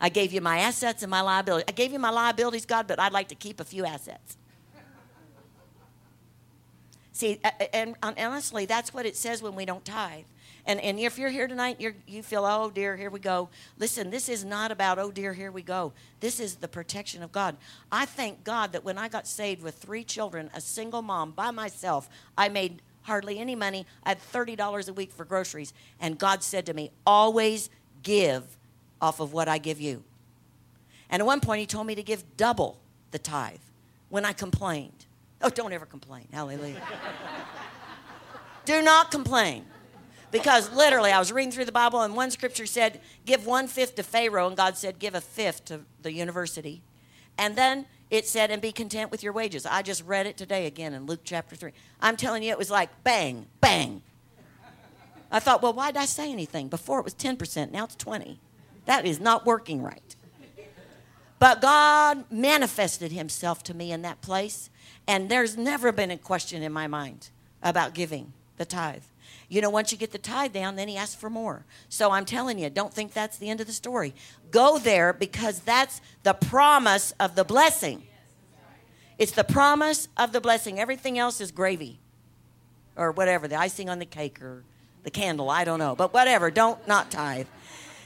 [0.02, 1.68] I gave you my assets and my liabilities.
[1.70, 4.36] I gave you my liabilities, God, but I'd like to keep a few assets.
[7.22, 7.40] See,
[7.72, 10.24] and, honestly, that's what it says when we don't tithe.
[10.66, 13.50] And, and if you're here tonight, you you feel, oh dear, here we go.
[13.78, 15.94] Listen, this is not about, oh dear, here we go.
[16.20, 17.58] This is the protection of God.
[17.92, 21.52] I thank God that when I got saved with three children, a single mom by
[21.52, 23.86] myself, I made hardly any money.
[24.04, 25.76] I had $30 a week for groceries.
[26.00, 27.70] And God said to me, always
[28.02, 28.58] give
[29.00, 30.04] off of what I give you.
[31.08, 32.80] And at one point, He told me to give double
[33.12, 33.60] the tithe
[34.10, 35.06] when I complained.
[35.44, 36.28] Oh, don't ever complain.
[36.32, 36.82] Hallelujah.
[38.66, 39.66] Do not complain.
[40.32, 43.96] Because literally, I was reading through the Bible, and one scripture said, Give one fifth
[43.96, 46.82] to Pharaoh, and God said, Give a fifth to the university.
[47.38, 49.66] And then it said, And be content with your wages.
[49.66, 51.72] I just read it today again in Luke chapter 3.
[52.00, 54.02] I'm telling you, it was like bang, bang.
[55.32, 56.70] I thought, Well, why did I say anything?
[56.70, 58.40] Before it was 10%, now it's 20
[58.86, 60.16] That is not working right.
[61.42, 64.70] But God manifested himself to me in that place.
[65.08, 67.32] And there's never been a question in my mind
[67.64, 69.02] about giving the tithe.
[69.50, 71.66] You know, once you get the tithe down, then he asks for more.
[71.90, 74.14] So I'm telling you, don't think that's the end of the story.
[74.52, 78.04] Go there because that's the promise of the blessing.
[79.18, 80.80] It's the promise of the blessing.
[80.80, 81.98] Everything else is gravy
[82.96, 84.62] or whatever, the icing on the cake or
[85.02, 85.96] the candle, I don't know.
[85.96, 87.48] But whatever, don't not tithe.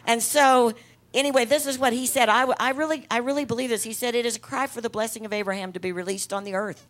[0.07, 0.73] And so
[1.15, 2.29] anyway, this is what he said.
[2.29, 3.83] I, I, really, I really believe this.
[3.83, 6.43] He said, It is a cry for the blessing of Abraham to be released on
[6.43, 6.87] the earth.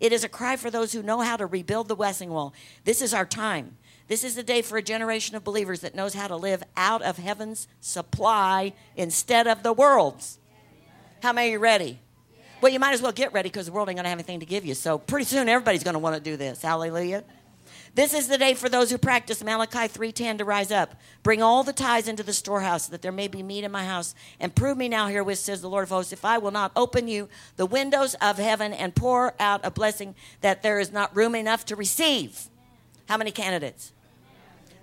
[0.00, 2.54] It is a cry for those who know how to rebuild the blessing wall.
[2.84, 3.76] This is our time.
[4.08, 7.02] This is the day for a generation of believers that knows how to live out
[7.02, 10.38] of heaven's supply instead of the world's.
[11.22, 11.98] How many are you ready?
[12.60, 14.40] Well, you might as well get ready because the world ain't going to have anything
[14.40, 14.74] to give you.
[14.74, 16.62] So pretty soon everybody's going to want to do this.
[16.62, 17.24] Hallelujah.
[17.96, 20.96] This is the day for those who practice Malachi 3:10 to rise up.
[21.22, 24.14] Bring all the tithes into the storehouse that there may be meat in my house
[24.38, 27.08] and prove me now herewith says the Lord of hosts if I will not open
[27.08, 31.34] you the windows of heaven and pour out a blessing that there is not room
[31.34, 32.50] enough to receive.
[33.08, 33.92] How many candidates?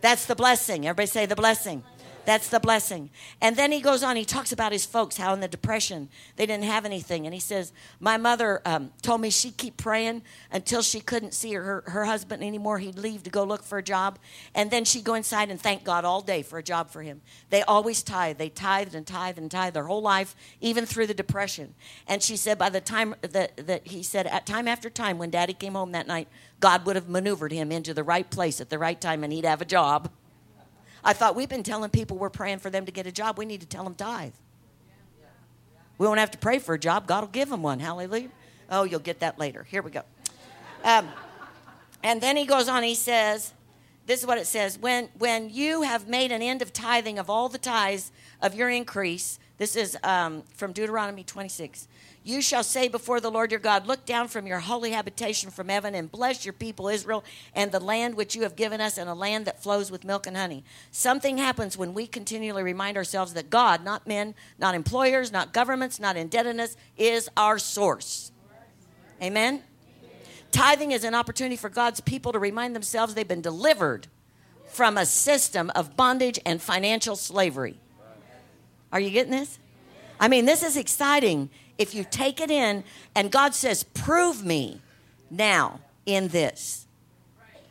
[0.02, 0.88] That's the blessing.
[0.88, 1.84] Everybody say the blessing.
[2.26, 3.10] That's the blessing.
[3.42, 6.08] And then he goes on, he talks about his folks, how in the Depression
[6.38, 7.26] they didn't have anything.
[7.26, 10.22] And he says, My mother um, told me she'd keep praying
[10.52, 12.80] until she couldn't see her, her husband anymore.
[12.80, 14.20] He'd leave to go look for a job.
[14.56, 17.22] And then she'd go inside and thank God all day for a job for him.
[17.50, 18.38] They always tithe.
[18.38, 21.76] They tithed and tithed and tithed their whole life, even through the Depression.
[22.08, 25.30] And she said, by the time that, that he said, at time after time, when
[25.30, 26.30] daddy came home that night,
[26.62, 29.44] God would have maneuvered him into the right place at the right time and he'd
[29.44, 30.10] have a job.
[31.04, 33.38] I thought we've been telling people we're praying for them to get a job.
[33.38, 34.34] We need to tell them tithe.
[35.98, 37.08] We won't have to pray for a job.
[37.08, 37.80] God will give them one.
[37.80, 38.30] Hallelujah.
[38.70, 39.64] Oh, you'll get that later.
[39.64, 40.04] Here we go.
[40.84, 41.08] Um,
[42.04, 43.54] and then he goes on, he says,
[44.06, 47.30] this is what it says when, when you have made an end of tithing of
[47.30, 51.88] all the tithes of your increase, This is um, from Deuteronomy 26.
[52.26, 55.68] You shall say before the Lord your God, Look down from your holy habitation from
[55.68, 59.10] heaven and bless your people Israel and the land which you have given us, and
[59.10, 60.64] a land that flows with milk and honey.
[60.92, 66.00] Something happens when we continually remind ourselves that God, not men, not employers, not governments,
[66.00, 68.32] not indebtedness, is our source.
[69.22, 69.62] Amen?
[70.52, 74.08] Tithing is an opportunity for God's people to remind themselves they've been delivered
[74.68, 77.80] from a system of bondage and financial slavery.
[78.92, 79.60] Are you getting this?
[80.20, 81.50] I mean, this is exciting
[81.84, 84.82] if you take it in and God says, Prove me
[85.30, 86.88] now in this.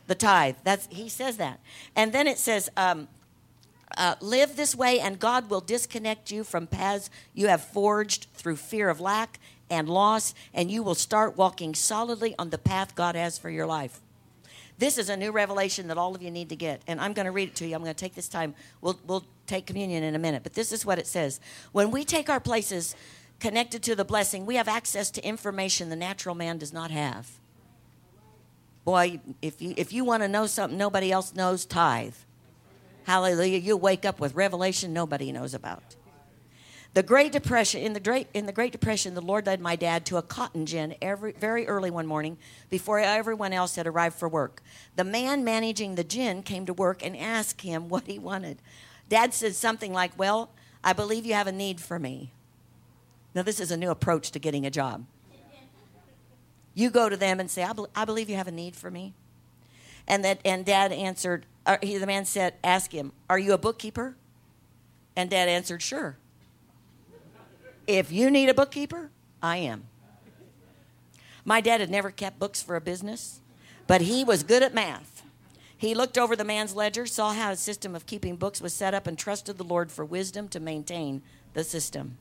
[0.07, 0.55] The tithe.
[0.63, 1.59] That's he says that.
[1.95, 3.07] And then it says, um,
[3.97, 8.55] uh, live this way, and God will disconnect you from paths you have forged through
[8.55, 9.39] fear of lack
[9.69, 13.67] and loss, and you will start walking solidly on the path God has for your
[13.67, 14.01] life.
[14.79, 17.27] This is a new revelation that all of you need to get, and I'm going
[17.27, 17.75] to read it to you.
[17.75, 18.55] I'm going to take this time.
[18.81, 21.39] We'll, we'll take communion in a minute, but this is what it says.
[21.71, 22.95] When we take our places
[23.43, 27.29] connected to the blessing, we have access to information the natural man does not have.
[28.85, 32.15] Boy, if you, if you want to know something nobody else knows, tithe.
[33.03, 33.57] Hallelujah.
[33.57, 35.83] You'll wake up with revelation nobody knows about.
[36.93, 40.05] The Great Depression, in the Great, in the Great Depression, the Lord led my dad
[40.05, 42.37] to a cotton gin every, very early one morning
[42.69, 44.61] before everyone else had arrived for work.
[44.95, 48.59] The man managing the gin came to work and asked him what he wanted.
[49.09, 52.31] Dad said something like, Well, I believe you have a need for me.
[53.35, 55.05] Now, this is a new approach to getting a job.
[56.75, 58.89] You go to them and say, I, be- I believe you have a need for
[58.89, 59.13] me.
[60.07, 63.57] And, that, and dad answered, uh, he, the man said, Ask him, Are you a
[63.57, 64.15] bookkeeper?
[65.15, 66.17] And dad answered, Sure.
[67.87, 69.11] If you need a bookkeeper,
[69.41, 69.85] I am.
[71.45, 73.41] My dad had never kept books for a business,
[73.87, 75.23] but he was good at math.
[75.77, 78.93] He looked over the man's ledger, saw how his system of keeping books was set
[78.93, 81.21] up, and trusted the Lord for wisdom to maintain
[81.53, 82.17] the system.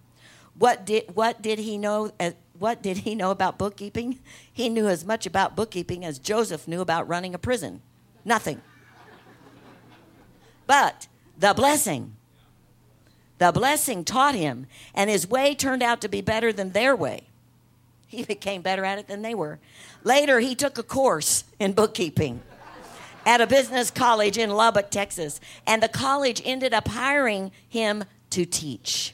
[0.59, 2.13] What did, what did he know?
[2.21, 4.21] Uh, what did he know about bookkeeping?
[4.53, 7.83] He knew as much about bookkeeping as Joseph knew about running a prison.
[8.25, 8.63] Nothing.
[10.67, 12.17] But the blessing
[13.43, 17.23] the blessing taught him, and his way turned out to be better than their way.
[18.07, 19.59] He became better at it than they were.
[20.05, 22.41] Later, he took a course in bookkeeping
[23.27, 28.45] at a business college in Lubbock, Texas, and the college ended up hiring him to
[28.45, 29.13] teach.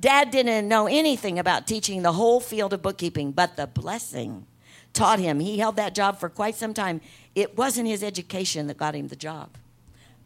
[0.00, 4.46] Dad didn't know anything about teaching the whole field of bookkeeping, but the blessing
[4.92, 5.40] taught him.
[5.40, 7.00] He held that job for quite some time.
[7.34, 9.50] It wasn't his education that got him the job,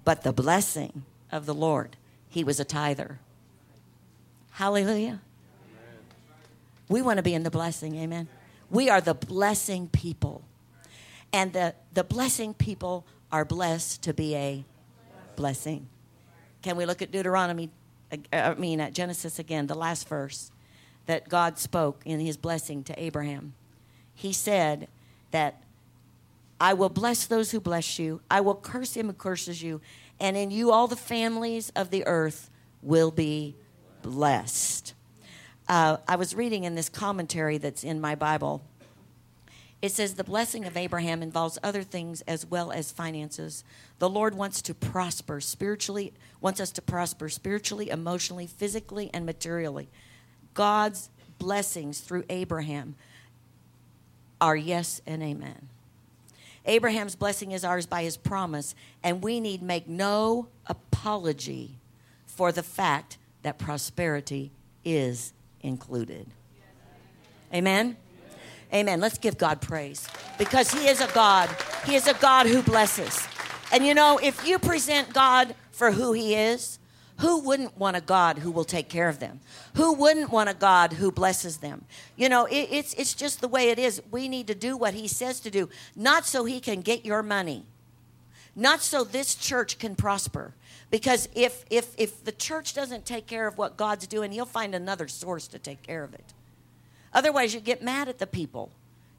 [0.04, 1.02] but the blessing
[1.32, 1.96] of the Lord
[2.34, 3.20] he was a tither.
[4.50, 5.20] Hallelujah.
[6.88, 8.26] We want to be in the blessing, amen.
[8.70, 10.42] We are the blessing people.
[11.32, 14.64] And the, the blessing people are blessed to be a
[15.36, 15.86] blessing.
[16.62, 17.70] Can we look at Deuteronomy,
[18.32, 20.50] I mean, at Genesis again, the last verse
[21.06, 23.54] that God spoke in his blessing to Abraham?
[24.14, 24.88] He said
[25.30, 25.62] that
[26.60, 29.80] I will bless those who bless you, I will curse him who curses you,
[30.20, 32.50] and in you all the families of the earth
[32.82, 33.56] will be
[34.02, 34.94] blessed.
[35.68, 38.62] Uh, I was reading in this commentary that's in my Bible.
[39.84, 43.64] It says the blessing of Abraham involves other things as well as finances.
[43.98, 49.90] The Lord wants to prosper spiritually, wants us to prosper spiritually, emotionally, physically, and materially.
[50.54, 52.94] God's blessings through Abraham
[54.40, 55.68] are yes and amen.
[56.64, 61.72] Abraham's blessing is ours by his promise, and we need make no apology
[62.24, 64.50] for the fact that prosperity
[64.82, 66.26] is included.
[67.52, 67.98] Amen.
[68.74, 69.00] Amen.
[69.00, 71.48] Let's give God praise because He is a God.
[71.86, 73.26] He is a God who blesses.
[73.72, 76.78] And you know, if you present God for who He is,
[77.18, 79.38] who wouldn't want a God who will take care of them?
[79.76, 81.84] Who wouldn't want a God who blesses them?
[82.16, 84.02] You know, it, it's, it's just the way it is.
[84.10, 87.22] We need to do what He says to do, not so He can get your
[87.22, 87.66] money,
[88.56, 90.54] not so this church can prosper.
[90.90, 94.74] Because if, if, if the church doesn't take care of what God's doing, He'll find
[94.74, 96.34] another source to take care of it.
[97.14, 98.70] Otherwise, you get mad at the people.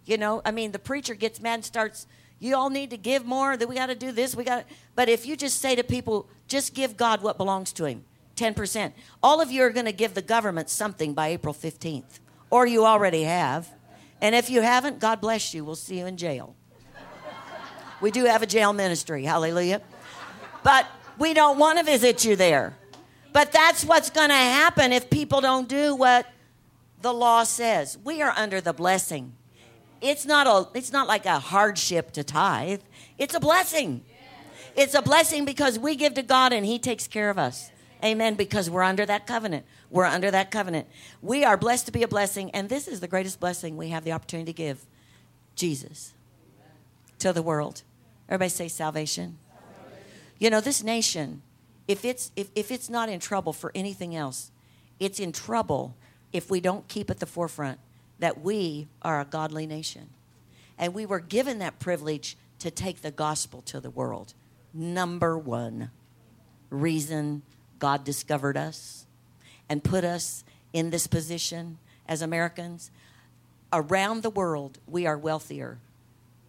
[0.06, 3.26] You know, I mean, the preacher gets mad and starts you all need to give
[3.26, 5.86] more that we got to do this we got but if you just say to
[5.86, 8.04] people just give God what belongs to Him
[8.36, 8.92] 10%.
[9.24, 12.20] All of you are going to give the government something by April 15th,
[12.50, 13.70] or you already have.
[14.22, 15.66] And if you haven't, God bless you.
[15.66, 16.56] We'll see you in jail.
[18.02, 19.82] We do have a jail ministry, hallelujah.
[20.64, 20.86] But
[21.18, 22.76] we don't want to visit you there.
[23.32, 26.26] But that's what's going to happen if people don't do what
[27.02, 27.98] the law says.
[28.04, 29.34] We are under the blessing.
[30.02, 32.82] It's not a it's not like a hardship to tithe.
[33.18, 34.04] It's a blessing.
[34.76, 37.72] It's a blessing because we give to God and He takes care of us.
[38.04, 38.36] Amen.
[38.36, 39.66] Because we're under that covenant.
[39.90, 40.88] We're under that covenant.
[41.22, 44.04] We are blessed to be a blessing, and this is the greatest blessing we have
[44.04, 44.86] the opportunity to give
[45.56, 46.14] Jesus
[47.20, 47.84] to the world.
[48.28, 49.38] Everybody say salvation.
[50.38, 51.42] You know, this nation,
[51.88, 54.52] if it's if, if it's not in trouble for anything else,
[55.00, 55.96] it's in trouble
[56.36, 57.80] if we don't keep at the forefront
[58.20, 60.10] that we are a godly nation.
[60.78, 64.34] And we were given that privilege to take the gospel to the world.
[64.74, 65.92] Number one
[66.70, 67.42] reason
[67.80, 69.06] God discovered us
[69.70, 72.92] and put us in this position as Americans.
[73.72, 75.80] Around the world, we are wealthier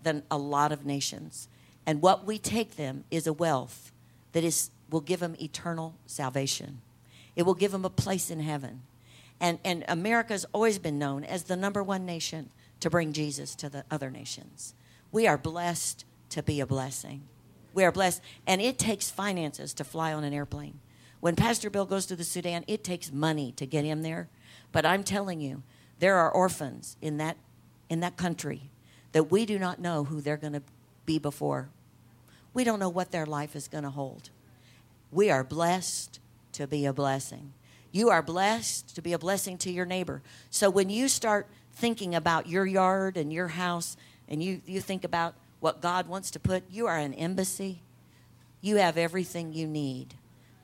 [0.03, 1.49] than a lot of nations.
[1.87, 3.93] And what we take them is a wealth
[4.33, 6.81] that is, will give them eternal salvation.
[7.37, 8.83] It will give them a place in heaven.
[9.41, 13.69] And, and America's always been known as the number one nation to bring Jesus to
[13.69, 14.75] the other nations.
[15.13, 17.23] We are blessed to be a blessing.
[17.75, 18.23] We are blessed.
[18.47, 20.81] And it takes finances to fly on an airplane.
[21.21, 24.29] When Pastor Bill goes to the Sudan, it takes money to get him there.
[24.73, 25.63] But I'm telling you,
[25.99, 27.37] there are orphans in that,
[27.89, 28.71] in that country
[29.13, 30.63] that we do not know who they're going to
[31.05, 31.69] be before.
[32.53, 34.31] We don't know what their life is going to hold.
[35.11, 36.21] We are blessed
[36.53, 37.53] to be a blessing.
[37.97, 40.21] You are blessed to be a blessing to your neighbor.
[40.51, 43.97] So when you start thinking about your yard and your house,
[44.29, 47.81] and you, you think about what God wants to put, you are an embassy.
[48.61, 50.13] You have everything you need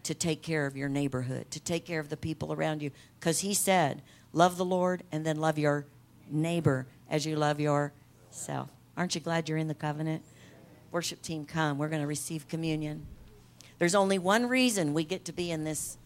[0.03, 2.91] to take care of your neighborhood, to take care of the people around you.
[3.19, 4.03] Because He said,
[4.35, 5.87] love the Lord and then love your
[6.31, 8.69] neighbor as you love yourself.
[8.95, 10.23] Aren't you glad you're in the covenant?
[10.91, 11.79] Worship team, come.
[11.79, 13.07] We're going to receive communion.
[13.79, 15.97] There's only one reason we get to be in this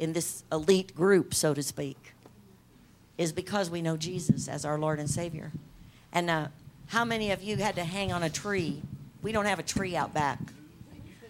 [0.00, 2.14] in this elite group, so to speak,
[3.18, 5.52] is because we know Jesus as our Lord and Savior.
[6.10, 6.48] And uh,
[6.86, 8.80] how many of you had to hang on a tree?
[9.22, 10.40] We don't have a tree out back.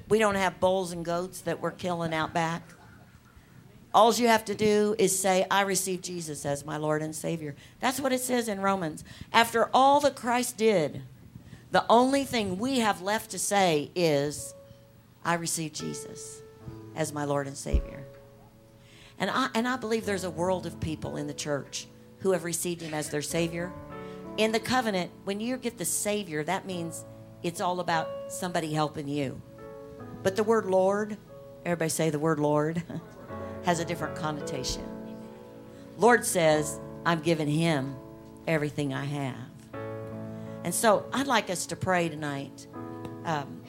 [0.08, 2.62] We don't have bulls and goats that we're killing out back.
[3.92, 7.56] All you have to do is say, I receive Jesus as my Lord and Savior.
[7.80, 9.02] That's what it says in Romans.
[9.32, 11.02] After all that Christ did,
[11.72, 14.54] the only thing we have left to say is,
[15.24, 16.40] I receive Jesus
[16.94, 18.04] as my Lord and Savior.
[19.20, 21.86] And I, and I believe there's a world of people in the church
[22.20, 23.72] who have received Him as their Savior.
[24.36, 27.04] In the covenant, when you get the Savior, that means
[27.42, 29.40] it's all about somebody helping you.
[30.22, 31.16] But the word Lord,
[31.64, 32.82] everybody say the word Lord,
[33.64, 34.84] has a different connotation.
[35.98, 37.94] Lord says, I'm giving Him
[38.46, 39.36] everything I have.
[40.64, 42.66] And so I'd like us to pray tonight.
[43.24, 43.62] Um,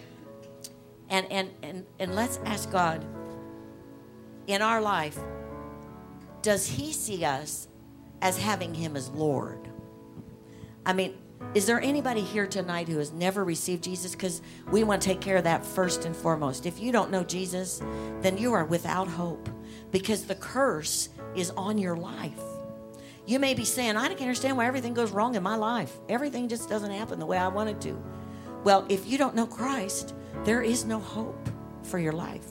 [1.09, 3.05] and, and, and, and let's ask God
[4.47, 5.19] in our life,
[6.41, 7.67] does He see us
[8.21, 9.69] as having Him as Lord?
[10.85, 11.17] I mean,
[11.53, 14.13] is there anybody here tonight who has never received Jesus?
[14.13, 16.65] Because we want to take care of that first and foremost.
[16.65, 17.81] If you don't know Jesus,
[18.21, 19.49] then you are without hope
[19.91, 22.39] because the curse is on your life.
[23.25, 25.93] You may be saying, I can't understand why everything goes wrong in my life.
[26.09, 28.01] Everything just doesn't happen the way I want it to.
[28.63, 31.49] Well, if you don't know Christ, there is no hope
[31.83, 32.47] for your life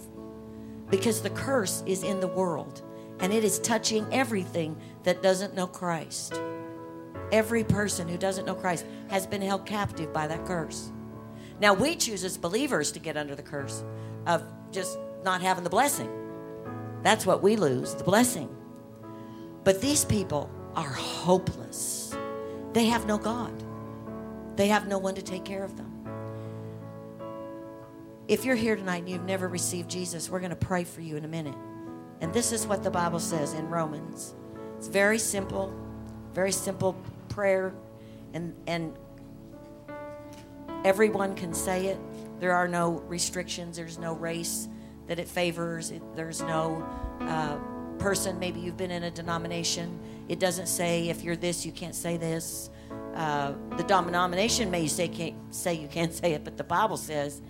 [0.90, 2.82] because the curse is in the world
[3.20, 6.40] and it is touching everything that doesn't know Christ.
[7.32, 10.90] Every person who doesn't know Christ has been held captive by that curse.
[11.60, 13.84] Now, we choose as believers to get under the curse
[14.26, 14.42] of
[14.72, 16.10] just not having the blessing.
[17.02, 18.48] That's what we lose the blessing.
[19.64, 22.16] But these people are hopeless.
[22.72, 23.52] They have no God,
[24.56, 25.86] they have no one to take care of them.
[28.28, 31.16] If you're here tonight and you've never received Jesus, we're going to pray for you
[31.16, 31.56] in a minute.
[32.20, 34.34] And this is what the Bible says in Romans.
[34.76, 35.74] It's very simple,
[36.34, 36.96] very simple
[37.28, 37.74] prayer,
[38.34, 38.94] and and
[40.84, 41.98] everyone can say it.
[42.38, 43.76] There are no restrictions.
[43.76, 44.68] There's no race
[45.06, 45.90] that it favors.
[45.90, 46.86] It, there's no
[47.20, 47.56] uh,
[47.98, 48.38] person.
[48.38, 49.98] Maybe you've been in a denomination.
[50.28, 52.70] It doesn't say if you're this, you can't say this.
[53.14, 57.42] Uh, the denomination may say can't say you can't say it, but the Bible says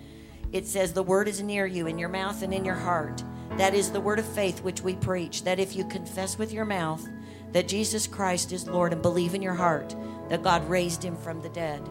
[0.51, 3.23] it says, The word is near you in your mouth and in your heart.
[3.57, 5.43] That is the word of faith which we preach.
[5.43, 7.05] That if you confess with your mouth
[7.51, 9.95] that Jesus Christ is Lord and believe in your heart
[10.29, 11.87] that God raised him from the dead,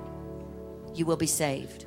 [0.95, 1.87] you will be saved.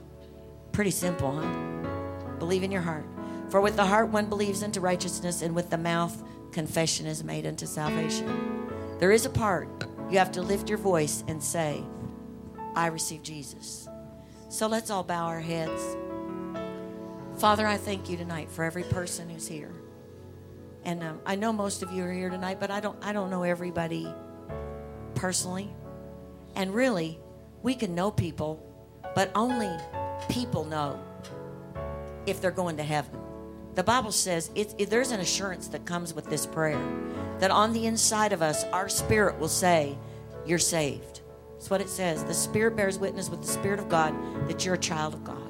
[0.71, 2.38] Pretty simple, huh?
[2.39, 3.05] Believe in your heart.
[3.49, 7.45] For with the heart one believes unto righteousness, and with the mouth confession is made
[7.45, 8.67] unto salvation.
[8.99, 9.67] There is a part
[10.09, 11.84] you have to lift your voice and say,
[12.76, 13.88] I receive Jesus.
[14.49, 15.97] So let's all bow our heads.
[17.38, 19.72] Father, I thank you tonight for every person who's here.
[20.86, 23.30] And um, I know most of you are here tonight, but I don't, I don't
[23.30, 24.08] know everybody
[25.16, 25.74] personally.
[26.56, 27.20] And really,
[27.62, 28.62] we can know people,
[29.16, 29.72] but only
[30.30, 31.00] people know
[32.26, 33.20] if they're going to heaven.
[33.76, 36.82] the Bible says it, it, there's an assurance that comes with this prayer
[37.40, 39.98] that on the inside of us, our spirit will say,
[40.46, 41.22] You're saved.
[41.54, 42.26] That's what it says.
[42.26, 44.14] The Spirit bears witness with the Spirit of God
[44.50, 45.43] that you're a child of God.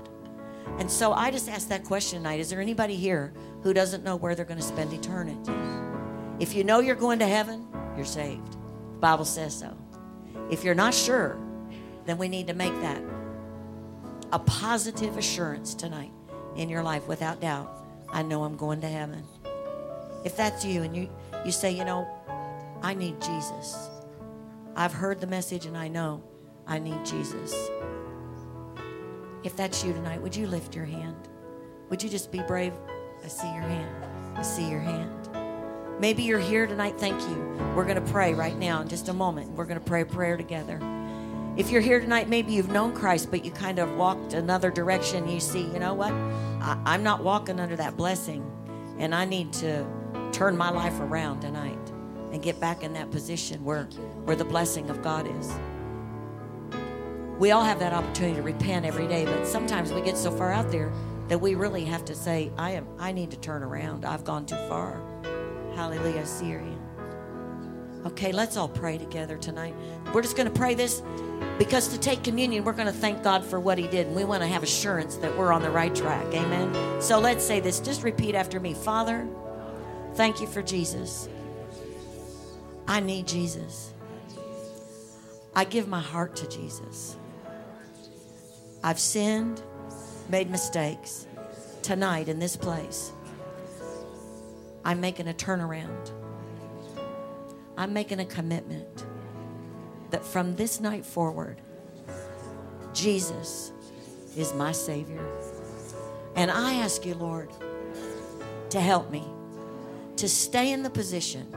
[0.79, 4.15] And so I just asked that question tonight Is there anybody here who doesn't know
[4.15, 5.51] where they're going to spend eternity?
[6.39, 8.53] If you know you're going to heaven, you're saved.
[8.53, 9.77] The Bible says so.
[10.49, 11.37] If you're not sure,
[12.05, 13.01] then we need to make that
[14.31, 16.11] a positive assurance tonight
[16.55, 17.71] in your life without doubt.
[18.11, 19.23] I know I'm going to heaven.
[20.25, 21.09] If that's you and you,
[21.45, 22.07] you say, you know,
[22.81, 23.89] I need Jesus.
[24.75, 26.23] I've heard the message and I know
[26.65, 27.53] I need Jesus.
[29.43, 31.27] If that's you tonight, would you lift your hand?
[31.89, 32.73] Would you just be brave?
[33.23, 34.05] I see your hand.
[34.37, 35.29] I see your hand.
[35.99, 36.95] Maybe you're here tonight.
[36.97, 37.35] Thank you.
[37.75, 39.51] We're going to pray right now in just a moment.
[39.51, 40.79] We're going to pray a prayer together.
[41.55, 45.27] If you're here tonight, maybe you've known Christ, but you kind of walked another direction.
[45.27, 46.11] You see, you know what?
[46.11, 48.49] I, am not walking under that blessing,
[48.97, 49.85] and I need to
[50.31, 51.77] turn my life around tonight
[52.31, 53.83] and get back in that position where,
[54.23, 55.53] where the blessing of God is.
[57.39, 60.51] We all have that opportunity to repent every day, but sometimes we get so far
[60.51, 60.93] out there
[61.27, 64.05] that we really have to say, I am I need to turn around.
[64.05, 65.01] I've gone too far.
[65.75, 66.77] Hallelujah, Syria.
[68.05, 69.73] Okay, let's all pray together tonight.
[70.13, 71.01] We're just going to pray this
[71.57, 74.25] because to take communion, we're going to thank God for what He did, and we
[74.25, 76.25] want to have assurance that we're on the right track.
[76.33, 77.01] Amen.
[77.01, 77.79] So let's say this.
[77.79, 79.27] Just repeat after me Father,
[80.15, 81.29] thank you for Jesus.
[82.87, 83.93] I need Jesus.
[85.55, 87.15] I give my heart to Jesus.
[88.83, 89.61] I've sinned,
[90.29, 91.27] made mistakes.
[91.81, 93.11] Tonight in this place,
[94.85, 96.11] I'm making a turnaround.
[97.77, 99.05] I'm making a commitment
[100.11, 101.59] that from this night forward,
[102.93, 103.71] Jesus
[104.37, 105.25] is my Savior.
[106.35, 107.49] And I ask you, Lord,
[108.69, 109.23] to help me
[110.17, 111.47] to stay in the position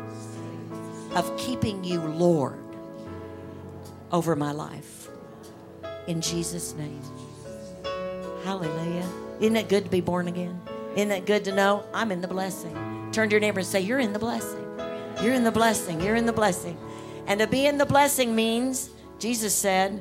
[1.15, 2.59] of keeping you Lord
[4.13, 5.09] over my life.
[6.07, 7.03] In Jesus' name.
[8.47, 9.05] Hallelujah.
[9.41, 10.61] Isn't it good to be born again?
[10.95, 13.11] Isn't it good to know I'm in the blessing?
[13.11, 14.65] Turn to your neighbor and say, You're in the blessing.
[15.21, 16.01] You're in the blessing.
[16.01, 16.79] You're in the blessing.
[17.27, 20.01] And to be in the blessing means, Jesus said,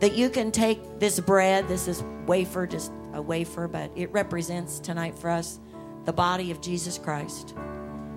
[0.00, 4.78] that you can take this bread, this is wafer, just a wafer, but it represents
[4.78, 5.58] tonight for us
[6.04, 7.54] the body of Jesus Christ.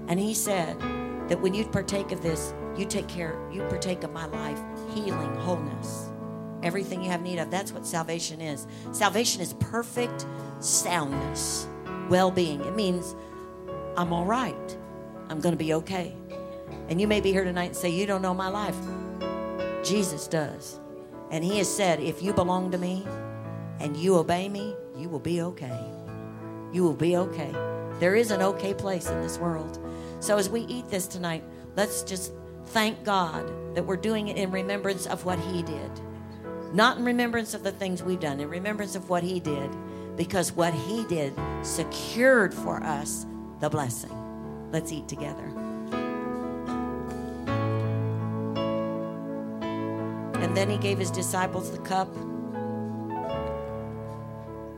[0.09, 0.77] And he said
[1.29, 4.59] that when you partake of this, you take care, you partake of my life,
[4.93, 6.10] healing, wholeness,
[6.63, 7.51] everything you have need of.
[7.51, 8.67] That's what salvation is.
[8.91, 10.25] Salvation is perfect
[10.59, 11.67] soundness,
[12.09, 12.61] well being.
[12.61, 13.15] It means
[13.97, 14.77] I'm all right,
[15.29, 16.15] I'm going to be okay.
[16.89, 18.75] And you may be here tonight and say, You don't know my life.
[19.83, 20.79] Jesus does.
[21.31, 23.05] And He has said, If you belong to me
[23.79, 25.79] and you obey me, you will be okay.
[26.71, 27.51] You will be okay.
[27.99, 29.79] There is an okay place in this world.
[30.19, 31.43] So as we eat this tonight,
[31.75, 32.33] let's just
[32.67, 35.91] thank God that we're doing it in remembrance of what He did.
[36.73, 39.69] Not in remembrance of the things we've done, in remembrance of what He did,
[40.15, 43.25] because what He did secured for us
[43.59, 44.11] the blessing.
[44.71, 45.51] Let's eat together.
[50.41, 52.09] And then he gave his disciples the cup.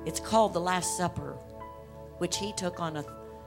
[0.06, 1.38] It's called the Last Supper,
[2.18, 3.06] which he took on a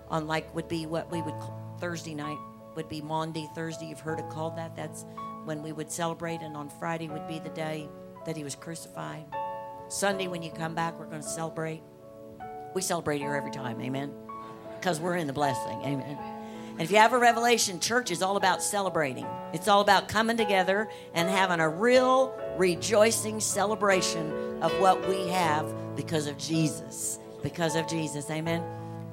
[0.08, 1.34] on like would be what we would
[1.78, 2.38] Thursday night
[2.74, 3.86] would be Maundy Thursday.
[3.86, 4.74] You've heard it called that.
[4.74, 5.04] That's
[5.44, 7.88] when we would celebrate, and on Friday would be the day
[8.26, 9.24] that he was crucified.
[9.88, 11.82] Sunday, when you come back, we're going to celebrate.
[12.74, 14.12] We celebrate here every time, amen?
[14.78, 16.18] Because we're in the blessing, amen.
[16.72, 19.26] And if you have a revelation, church is all about celebrating.
[19.54, 25.72] It's all about coming together and having a real rejoicing celebration of what we have
[25.96, 27.18] because of Jesus.
[27.42, 28.30] Because of Jesus.
[28.30, 28.62] Amen.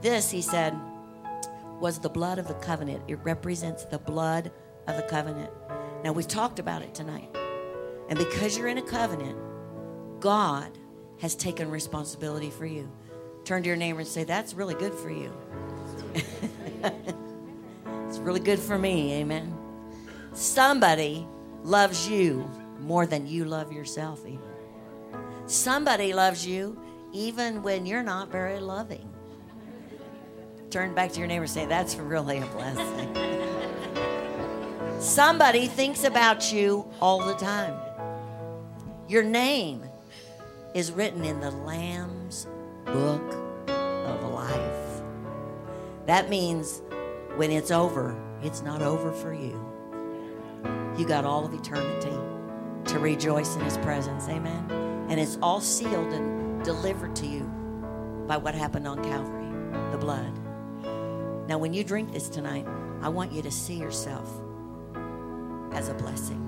[0.01, 0.75] This, he said,
[1.79, 3.03] was the blood of the covenant.
[3.07, 4.51] It represents the blood
[4.87, 5.51] of the covenant.
[6.03, 7.29] Now, we've talked about it tonight.
[8.09, 9.37] And because you're in a covenant,
[10.19, 10.77] God
[11.19, 12.91] has taken responsibility for you.
[13.45, 15.31] Turn to your neighbor and say, That's really good for you.
[18.13, 19.13] It's really good for me.
[19.13, 19.57] Amen.
[20.33, 21.27] Somebody
[21.63, 22.47] loves you
[22.79, 24.23] more than you love yourself.
[24.27, 24.39] Even.
[25.47, 26.79] Somebody loves you
[27.11, 29.09] even when you're not very loving.
[30.69, 33.15] Turn back to your neighbor and say, That's really a blessing.
[34.99, 37.82] Somebody thinks about you all the time.
[39.07, 39.83] Your name
[40.73, 42.47] is written in the Lamb's
[42.85, 43.33] book
[43.67, 45.01] of life.
[46.05, 46.81] That means
[47.35, 49.59] when it's over, it's not over for you.
[50.97, 52.15] You got all of eternity
[52.85, 54.29] to rejoice in His presence.
[54.29, 54.71] Amen.
[55.09, 57.43] And it's all sealed and delivered to you
[58.25, 59.43] by what happened on Calvary.
[59.91, 60.31] the blood.
[61.47, 62.65] Now, when you drink this tonight,
[63.01, 64.29] I want you to see yourself
[65.73, 66.39] as a blessing.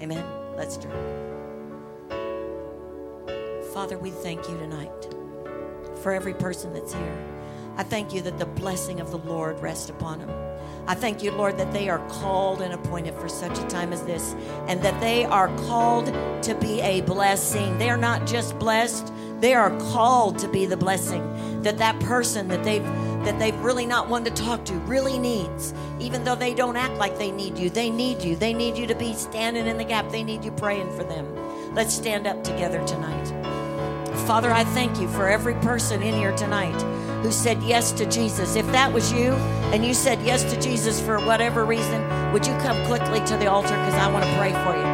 [0.00, 0.37] Amen.
[0.58, 0.96] Let's drink.
[3.72, 5.14] Father, we thank you tonight
[6.02, 7.18] for every person that's here.
[7.76, 10.30] I thank you that the blessing of the Lord rests upon them.
[10.88, 14.02] I thank you, Lord, that they are called and appointed for such a time as
[14.02, 14.34] this,
[14.66, 16.06] and that they are called
[16.42, 17.78] to be a blessing.
[17.78, 22.48] They are not just blessed, they are called to be the blessing that that person
[22.48, 22.84] that they've
[23.24, 25.74] that they've really not wanted to talk to really needs.
[25.98, 28.36] Even though they don't act like they need you they need you.
[28.36, 30.10] They need you to be standing in the gap.
[30.10, 31.26] They need you praying for them.
[31.74, 33.26] Let's stand up together tonight.
[34.26, 36.78] Father i thank you for every person in here tonight
[37.22, 38.56] who said yes to jesus.
[38.56, 39.32] If that was you
[39.72, 42.02] and you said yes to jesus for whatever reason
[42.32, 43.68] would you come quickly to the altar?
[43.68, 44.88] Because i want to pray for you.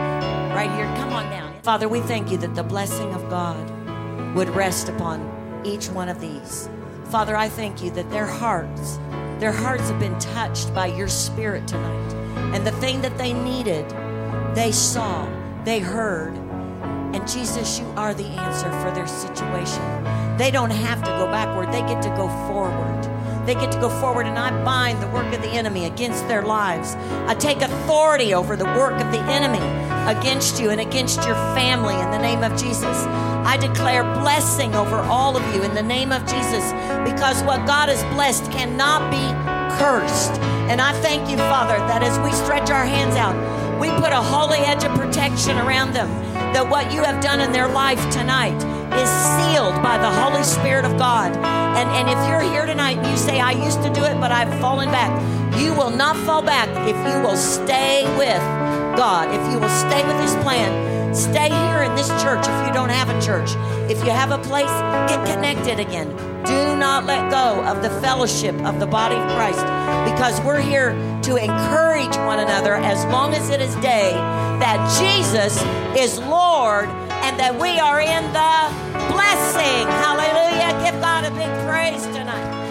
[0.55, 0.87] Right here.
[0.97, 1.55] Come on down.
[1.62, 3.70] Father we thank you that the blessing of god
[4.35, 6.68] would rest upon each one of these.
[7.11, 8.99] Father, I thank you that their hearts,
[9.39, 12.13] their hearts have been touched by your spirit tonight.
[12.55, 13.89] And the thing that they needed,
[14.55, 15.29] they saw,
[15.65, 16.35] they heard.
[17.15, 20.05] And Jesus, you are the answer for their situation.
[20.37, 23.05] They don't have to go backward, they get to go forward.
[23.47, 26.43] They get to go forward, and I bind the work of the enemy against their
[26.43, 26.95] lives.
[27.29, 29.61] I take authority over the work of the enemy
[30.11, 33.07] against you and against your family in the name of Jesus.
[33.45, 36.73] I declare blessing over all of you in the name of Jesus
[37.05, 39.25] because what God has blessed cannot be
[39.79, 40.41] cursed.
[40.71, 43.37] And I thank you, Father, that as we stretch our hands out,
[43.79, 46.09] we put a holy edge of protection around them,
[46.55, 48.57] that what you have done in their life tonight
[48.95, 51.37] is sealed by the Holy Spirit of God.
[51.37, 54.33] And, and if you're here tonight and you say, I used to do it, but
[54.33, 55.13] I've fallen back,
[55.59, 58.41] you will not fall back if you will stay with
[58.97, 60.94] God, if you will stay with His plan.
[61.15, 63.51] Stay here in this church if you don't have a church.
[63.89, 64.75] If you have a place,
[65.09, 66.09] get connected again.
[66.45, 69.61] Do not let go of the fellowship of the body of Christ
[70.11, 70.91] because we're here
[71.23, 74.12] to encourage one another as long as it is day
[74.59, 75.62] that Jesus
[75.97, 79.87] is Lord and that we are in the blessing.
[79.87, 80.85] Hallelujah.
[80.85, 82.64] Give God a big praise tonight.